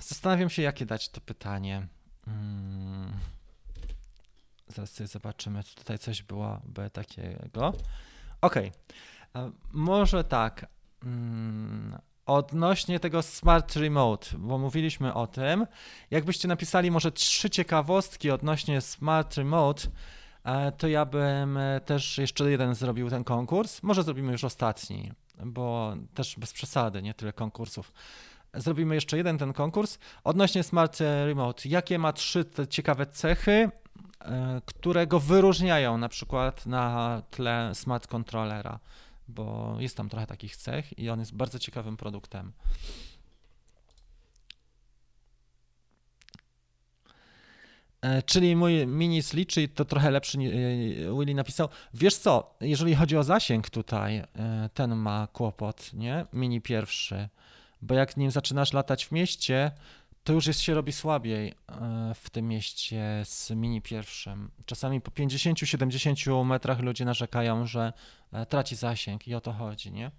[0.00, 1.86] Zastanawiam się, jakie dać to pytanie.
[2.24, 3.12] Hmm.
[4.68, 7.68] Zaraz sobie zobaczymy, czy tutaj coś byłoby takiego.
[8.40, 8.68] Okej.
[9.32, 9.42] Okay.
[9.42, 10.66] E, może tak.
[11.02, 11.98] Hmm.
[12.26, 15.66] Odnośnie tego Smart Remote, bo mówiliśmy o tym,
[16.10, 19.82] jakbyście napisali może trzy ciekawostki odnośnie Smart Remote,
[20.44, 23.82] e, to ja bym też jeszcze jeden zrobił ten konkurs.
[23.82, 25.12] Może zrobimy już ostatni,
[25.46, 27.92] bo też bez przesady, nie tyle konkursów.
[28.54, 29.98] Zrobimy jeszcze jeden ten konkurs.
[30.24, 33.70] Odnośnie Smart Remote, jakie ma trzy ciekawe cechy
[34.20, 38.78] e, które go wyróżniają na przykład na tle smart controllera,
[39.28, 42.52] bo jest tam trochę takich cech i on jest bardzo ciekawym produktem.
[48.26, 50.42] Czyli mój mini Sliczy to trochę lepszy e,
[51.18, 51.68] Willy napisał.
[51.94, 54.26] Wiesz co, jeżeli chodzi o zasięg tutaj, e,
[54.74, 56.26] ten ma kłopot, nie?
[56.32, 57.28] Mini pierwszy.
[57.82, 59.70] Bo jak nim zaczynasz latać w mieście,
[60.24, 61.54] to już jest, się robi słabiej
[62.14, 64.50] w tym mieście z mini pierwszym.
[64.66, 67.92] Czasami po 50-70 metrach ludzie narzekają, że
[68.48, 70.10] traci zasięg i o to chodzi, nie?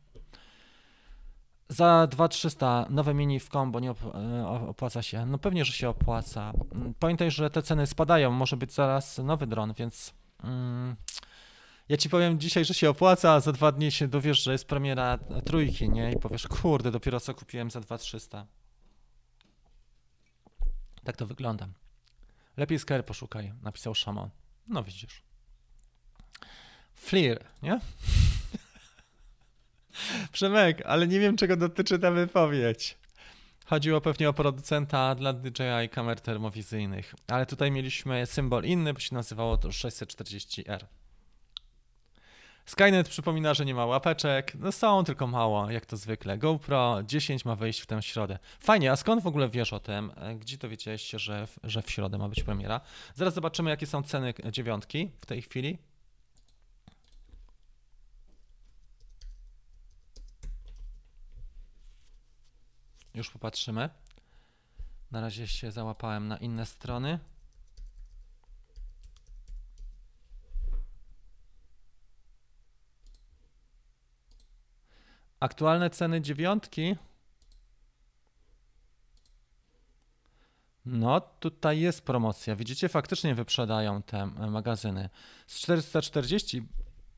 [1.74, 5.26] Za 2300 nowe mini w combo nie e, opłaca się.
[5.26, 6.54] No pewnie, że się opłaca.
[6.72, 8.32] Mm, pamiętaj, że te ceny spadają.
[8.32, 10.14] Może być zaraz nowy dron, więc
[10.44, 10.96] mm,
[11.90, 14.68] ja ci powiem dzisiaj, że się opłaca, a za dwa dni się dowiesz, że jest
[14.68, 16.12] premiera trójki, nie?
[16.12, 18.48] I powiesz, kurde, dopiero co kupiłem za 2300.
[21.04, 21.68] Tak to wygląda.
[22.58, 24.30] Lepiej Scare poszukaj, napisał Szamon.
[24.68, 25.24] No widzisz.
[26.94, 27.80] Fleer, nie?
[30.32, 32.98] Przemek, ale nie wiem, czego dotyczy ta wypowiedź.
[33.66, 39.16] Chodziło pewnie o producenta dla DJI kamer termowizyjnych, ale tutaj mieliśmy symbol inny, bo się
[39.16, 40.80] nazywało to 640R.
[42.66, 44.56] Skynet przypomina, że nie ma łapeczek.
[44.56, 46.38] No są, tylko mało, jak to zwykle.
[46.38, 48.40] GoPro 10 ma wejść w tę środę.
[48.60, 50.12] Fajnie, a skąd w ogóle wiesz o tym?
[50.40, 52.82] Gdzie dowiedziałeś się, że w, że w środę ma być premiera?
[53.16, 55.78] Zaraz zobaczymy, jakie są ceny dziewiątki w tej chwili.
[63.14, 63.90] Już popatrzymy.
[65.12, 67.20] Na razie się załapałem na inne strony.
[75.40, 76.96] Aktualne ceny dziewiątki.
[80.86, 82.56] No, tutaj jest promocja.
[82.56, 85.10] Widzicie, faktycznie wyprzedają te magazyny.
[85.48, 86.68] Z 440,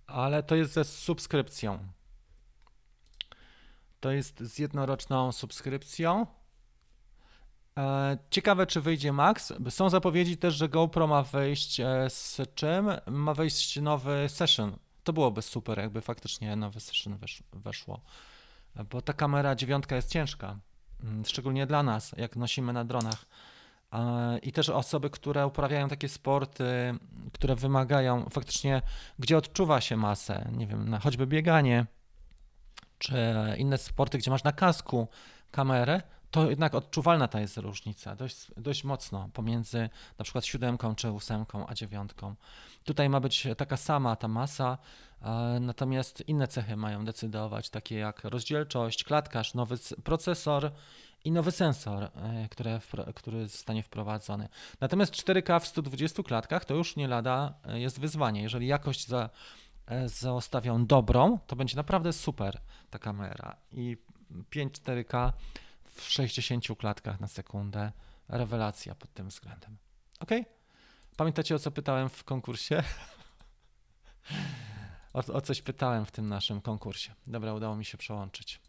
[0.08, 1.88] ale to jest ze subskrypcją.
[4.06, 6.28] To jest z jednoroczną subskrypcją.
[7.78, 9.54] E, ciekawe, czy wyjdzie Max.
[9.70, 12.90] Są zapowiedzi też, że GoPro ma wyjść e, z czym?
[13.08, 14.78] Ma wyjść nowy session.
[15.04, 17.18] To byłoby super, jakby faktycznie nowy session
[17.54, 18.02] weszło.
[18.90, 20.60] Bo ta kamera dziewiątka jest ciężka.
[21.04, 23.26] Mm, szczególnie dla nas, jak nosimy na dronach.
[23.94, 26.66] E, I też osoby, które uprawiają takie sporty,
[27.34, 28.82] które wymagają faktycznie,
[29.20, 31.86] gdzie odczuwa się masę, nie wiem, choćby bieganie,
[32.98, 33.16] czy
[33.58, 35.08] inne sporty, gdzie masz na kasku
[35.52, 41.12] kamerę, to jednak odczuwalna ta jest różnica, dość, dość mocno pomiędzy na przykład siódemką czy
[41.12, 42.36] ósemką a dziewiątką.
[42.84, 44.78] Tutaj ma być taka sama ta masa,
[45.62, 50.72] natomiast inne cechy mają decydować, takie jak rozdzielczość, klatkarz, nowy procesor
[51.26, 52.10] i nowy sensor, e,
[52.52, 52.80] które,
[53.16, 54.50] który zostanie wprowadzony.
[54.82, 58.42] Natomiast 4K w 120 klatkach to już nie lada e, jest wyzwanie.
[58.42, 59.30] Jeżeli jakość za E,
[60.06, 63.56] zostawią dobrą, to będzie naprawdę super ta kamera.
[63.72, 63.98] I
[64.52, 65.34] 5-4K
[65.84, 67.92] w 60 klatkach na sekundę.
[68.30, 69.78] Rewelacja pod tym względem.
[70.20, 70.30] Ok?
[71.18, 72.84] Pamiętacie o co pytałem w konkursie?
[75.14, 77.14] o, o coś pytałem w tym naszym konkursie.
[77.28, 78.62] Dobra, udało mi się przełączyć.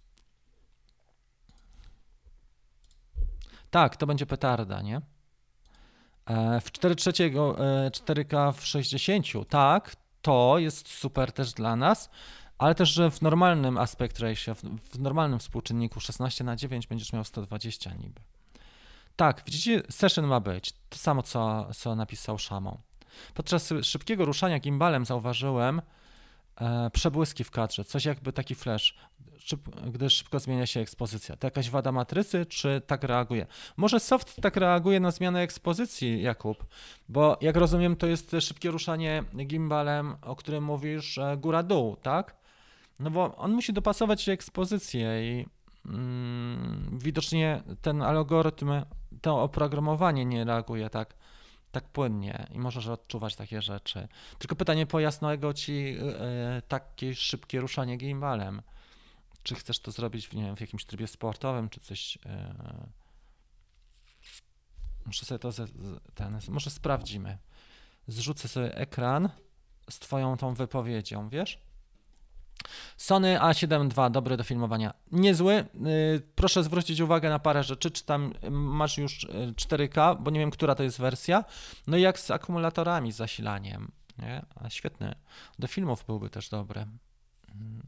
[3.71, 5.01] Tak, to będzie petarda, nie?
[6.27, 7.57] E, w 4 trzeciego
[7.91, 9.97] 4K w 60, tak,
[10.27, 12.11] to jest super też dla nas,
[12.59, 17.25] ale też, że w normalnym aspect ratio, w, normalnym współczynniku 16 na 9 będziesz miał
[17.25, 18.21] 120 niby.
[19.17, 20.73] Tak, widzicie, session ma być.
[20.89, 22.79] To samo, co, co napisał Szamą.
[23.35, 25.83] Podczas szybkiego ruszania gimbalem zauważyłem,
[26.93, 28.95] przebłyski w kadrze, coś jakby taki flash,
[29.93, 31.37] gdy szybko zmienia się ekspozycja.
[31.37, 33.47] To jakaś wada matrycy, czy tak reaguje?
[33.77, 36.67] Może soft tak reaguje na zmianę ekspozycji, Jakub,
[37.09, 42.37] bo jak rozumiem, to jest szybkie ruszanie gimbalem, o którym mówisz, góra-dół, tak?
[43.01, 45.47] No bo on musi dopasować ekspozycję i
[45.87, 48.71] mm, widocznie ten algorytm,
[49.21, 51.15] to oprogramowanie nie reaguje tak
[51.81, 54.09] tak płynnie i możesz odczuwać takie rzeczy.
[54.39, 58.63] Tylko pytanie pojasnego ci yy, takie szybkie ruszanie gimbalem.
[59.43, 62.17] Czy chcesz to zrobić nie wiem, w jakimś trybie sportowym, czy coś.
[62.17, 62.23] Yy...
[65.07, 65.53] Muszę sobie to.
[65.53, 65.73] Z,
[66.15, 67.39] ten, może sprawdzimy.
[68.09, 69.29] Zrzucę sobie ekran
[69.91, 71.61] z Twoją tą wypowiedzią, wiesz?
[72.97, 74.95] Sony A7 II, dobry do filmowania.
[75.13, 75.55] Niezły.
[75.55, 80.41] Y, proszę zwrócić uwagę na parę rzeczy, czy tam masz już 4K, y, bo nie
[80.41, 81.45] wiem, która to jest wersja.
[81.87, 83.93] No i jak z akumulatorami, z zasilaniem.
[84.19, 84.43] Nie?
[84.55, 85.15] A świetny.
[85.59, 86.87] Do filmów byłby też dobry.
[87.55, 87.83] Mm.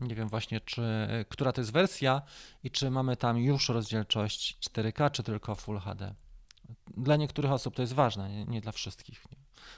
[0.00, 0.82] Nie wiem właśnie, czy
[1.28, 2.22] która to jest wersja
[2.64, 6.14] i czy mamy tam już rozdzielczość 4K, czy tylko Full HD.
[6.96, 9.26] Dla niektórych osób to jest ważne, nie, nie dla wszystkich.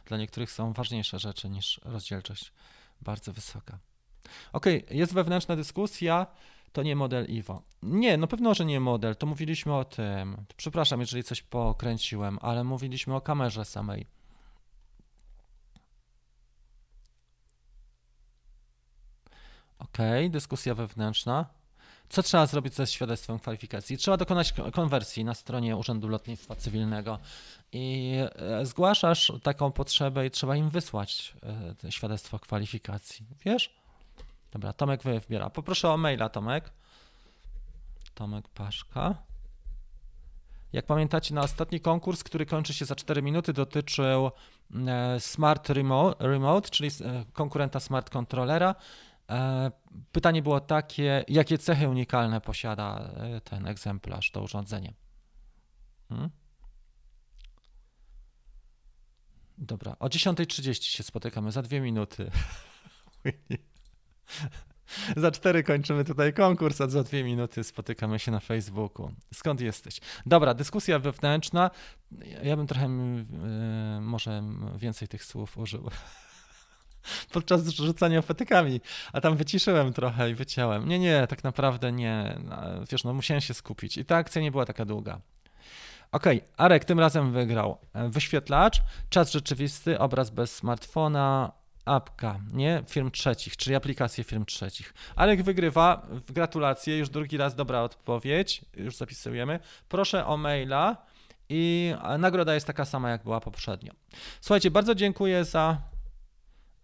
[0.06, 2.52] Dla niektórych są ważniejsze rzeczy niż rozdzielczość
[3.00, 3.78] bardzo wysoka.
[4.52, 6.26] Ok, jest wewnętrzna dyskusja,
[6.72, 7.62] to nie model Iwo.
[7.82, 10.36] Nie, no pewno, że nie model, to mówiliśmy o tym.
[10.56, 14.06] Przepraszam, jeżeli coś pokręciłem, ale mówiliśmy o kamerze samej.
[19.78, 19.98] Ok,
[20.30, 21.46] dyskusja wewnętrzna.
[22.08, 23.96] Co trzeba zrobić ze świadectwem kwalifikacji?
[23.96, 27.18] Trzeba dokonać konwersji na stronie Urzędu Lotnictwa Cywilnego
[27.72, 31.34] i e, zgłaszasz taką potrzebę i trzeba im wysłać
[31.84, 33.26] e, świadectwo kwalifikacji.
[33.44, 33.79] Wiesz?
[34.50, 35.50] Dobra, Tomek wybiera.
[35.50, 36.72] Poproszę o maila, Tomek.
[38.14, 39.14] Tomek Paszka.
[40.72, 44.30] Jak pamiętacie, na ostatni konkurs, który kończy się za 4 minuty, dotyczył
[44.86, 45.68] e, Smart
[46.18, 46.90] Remote, czyli
[47.32, 48.74] konkurenta Smart Controllera.
[49.30, 49.70] E,
[50.12, 54.94] pytanie było takie, jakie cechy unikalne posiada e, ten egzemplarz, to urządzenie?
[56.08, 56.30] Hmm?
[59.58, 62.30] Dobra, o 10.30 się spotykamy, za dwie minuty.
[65.16, 69.10] za cztery kończymy tutaj konkurs, a za dwie minuty spotykamy się na Facebooku.
[69.34, 70.00] Skąd jesteś?
[70.26, 71.70] Dobra, dyskusja wewnętrzna.
[72.42, 74.42] Ja bym trochę yy, może
[74.76, 75.90] więcej tych słów użył
[77.32, 78.80] podczas rzucania petykami,
[79.12, 80.88] a tam wyciszyłem trochę i wyciąłem.
[80.88, 82.38] Nie, nie, tak naprawdę nie.
[82.44, 82.56] No,
[82.92, 85.20] wiesz, no musiałem się skupić i ta akcja nie była taka długa.
[86.12, 86.24] Ok,
[86.56, 87.78] Arek tym razem wygrał.
[88.08, 91.52] Wyświetlacz, czas rzeczywisty, obraz bez smartfona,
[91.84, 92.82] apka, nie?
[92.88, 94.94] Firm trzecich, czyli aplikacje firm trzecich.
[95.16, 99.60] Arek wygrywa, gratulacje, już drugi raz dobra odpowiedź, już zapisujemy.
[99.88, 100.96] Proszę o maila
[101.48, 103.92] i nagroda jest taka sama, jak była poprzednio.
[104.40, 105.80] Słuchajcie, bardzo dziękuję za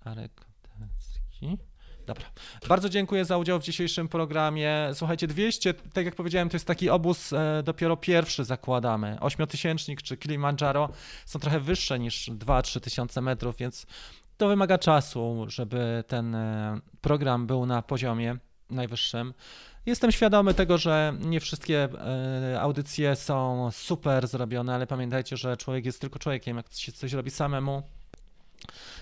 [0.05, 1.59] Arek Kotecki.
[2.07, 2.25] Dobra.
[2.69, 4.91] Bardzo dziękuję za udział w dzisiejszym programie.
[4.95, 9.21] Słuchajcie, 200, tak jak powiedziałem, to jest taki obóz e, dopiero pierwszy zakładamy.
[9.21, 10.89] Ośmiotysięcznik czy Kilimandżaro
[11.25, 13.87] są trochę wyższe niż 2-3 tysiące metrów, więc
[14.37, 18.37] to wymaga czasu, żeby ten e, program był na poziomie
[18.71, 19.35] najwyższym.
[19.87, 21.89] Jestem świadomy tego, że nie wszystkie
[22.53, 26.57] e, audycje są super zrobione, ale pamiętajcie, że człowiek jest tylko człowiekiem.
[26.57, 27.83] Jak się coś robi samemu,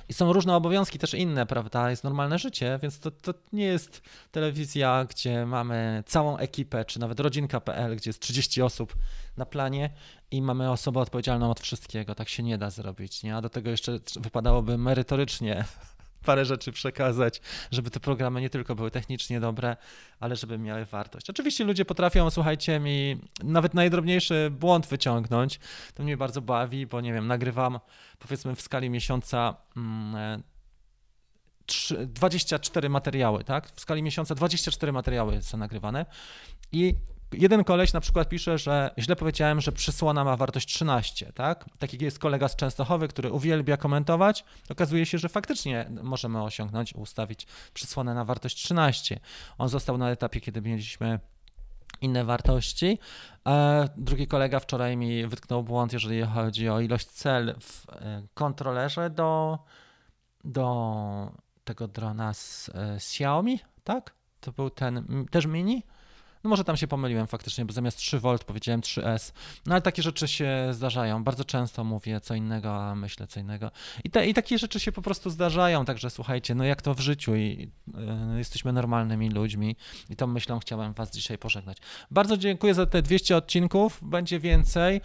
[0.09, 1.91] i są różne obowiązki też inne, prawda?
[1.91, 7.21] Jest normalne życie, więc to, to nie jest telewizja, gdzie mamy całą ekipę, czy nawet
[7.21, 8.97] rodzinka.pl, gdzie jest 30 osób
[9.37, 9.91] na planie
[10.31, 12.15] i mamy osobę odpowiedzialną od wszystkiego.
[12.15, 13.37] Tak się nie da zrobić, nie?
[13.37, 15.65] A do tego jeszcze wypadałoby merytorycznie
[16.25, 19.77] parę rzeczy przekazać, żeby te programy nie tylko były technicznie dobre,
[20.21, 21.31] ale żeby miały wartość.
[21.31, 25.61] Oczywiście ludzie potrafią, słuchajcie, mi nawet najdrobniejszy błąd wyciągnąć.
[25.95, 27.81] To mnie bardzo bawi, bo nie wiem, nagrywam
[28.19, 29.57] powiedzmy w skali miesiąca.
[29.77, 30.43] Mm,
[32.07, 33.71] 24 materiały, tak?
[33.71, 36.07] W skali miesiąca 24 materiały są nagrywane
[36.73, 36.95] i
[37.39, 41.65] jeden koleś na przykład pisze, że źle powiedziałem, że przysłona ma wartość 13, tak?
[41.79, 44.45] Taki jest kolega z Częstochowy, który uwielbia komentować.
[44.71, 49.21] Okazuje się, że faktycznie możemy osiągnąć, ustawić przysłonę na wartość 13.
[49.59, 51.19] On został na etapie, kiedy mieliśmy
[52.01, 52.99] inne wartości.
[53.97, 59.59] Drugi kolega wczoraj mi wytknął błąd, jeżeli chodzi o ilość cel w e, kontrolerze do,
[60.45, 61.33] do
[61.65, 64.15] tego drona z, e, z Xiaomi, tak?
[64.41, 65.83] To był ten też mini.
[66.45, 69.33] No może tam się pomyliłem faktycznie, bo zamiast 3V powiedziałem 3S.
[69.67, 71.25] No ale takie rzeczy się zdarzają.
[71.25, 73.71] Bardzo często mówię co innego, a myślę co innego.
[74.05, 77.01] I, te, i takie rzeczy się po prostu zdarzają, także słuchajcie, no jak to w
[77.01, 77.71] życiu i
[78.35, 79.77] y, jesteśmy normalnymi ludźmi
[80.11, 81.79] i tą myślą chciałem was dzisiaj pożegnać.
[82.11, 85.01] Bardzo dziękuję za te 200 odcinków, będzie więcej.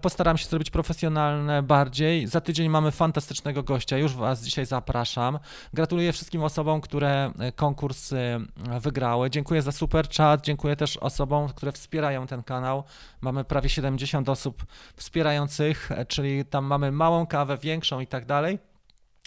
[0.00, 2.26] Postaram się zrobić profesjonalne bardziej.
[2.26, 5.38] Za tydzień mamy fantastycznego gościa, już Was dzisiaj zapraszam.
[5.72, 9.30] Gratuluję wszystkim osobom, które e, konkursy e, wygrały.
[9.30, 12.84] Dziękuję za super chat, dziękuję też osobom, które wspierają ten kanał.
[13.20, 14.66] Mamy prawie 70 osób
[14.96, 18.58] wspierających, e, czyli tam mamy małą kawę, większą i tak dalej.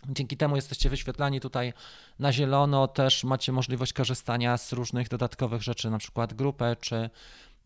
[0.09, 1.73] Dzięki temu jesteście wyświetlani tutaj
[2.19, 7.09] na zielono, też macie możliwość korzystania z różnych dodatkowych rzeczy, na przykład grupę czy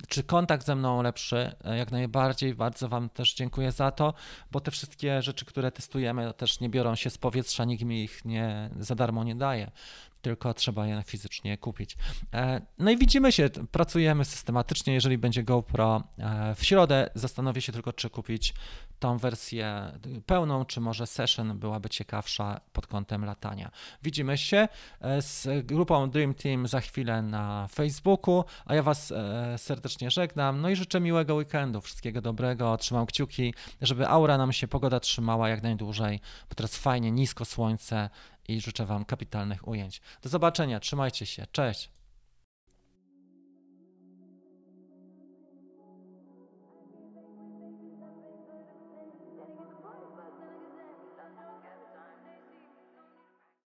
[0.08, 1.56] czy kontakt ze mną lepszy?
[1.66, 4.14] E, jak najbardziej, bardzo Wam też dziękuję za to,
[4.52, 8.26] bo te wszystkie rzeczy, które testujemy, też nie biorą się z powietrza, nikt mi ich
[8.26, 9.72] nie, za darmo nie daje
[10.22, 11.97] tylko trzeba je fizycznie kupić.
[12.34, 14.93] E, no i widzimy się, pracujemy systematycznie.
[14.93, 18.53] Jeżeli będzie GoPro e, w środę, zastanowię się tylko, czy kupić
[18.99, 19.91] tą wersję
[20.26, 23.72] pełną, czy może session byłaby ciekawsza pod kątem latania.
[24.03, 24.67] Widzimy się
[25.01, 29.13] e, z grupą Dream Team za chwilę na Facebooku, a ja Was
[29.57, 30.61] serdecznie żegnam.
[30.61, 32.78] No i życzę miłego weekendu, wszystkiego dobrego.
[32.78, 38.09] Trzymam kciuki, żeby aura nam się pogoda trzymała jak najdłużej, bo teraz fajnie, nisko słońce
[38.47, 40.01] i życzę Wam kapitalnych ujęć.
[40.21, 41.89] Do zobaczenia, trzymajcie się, cześć.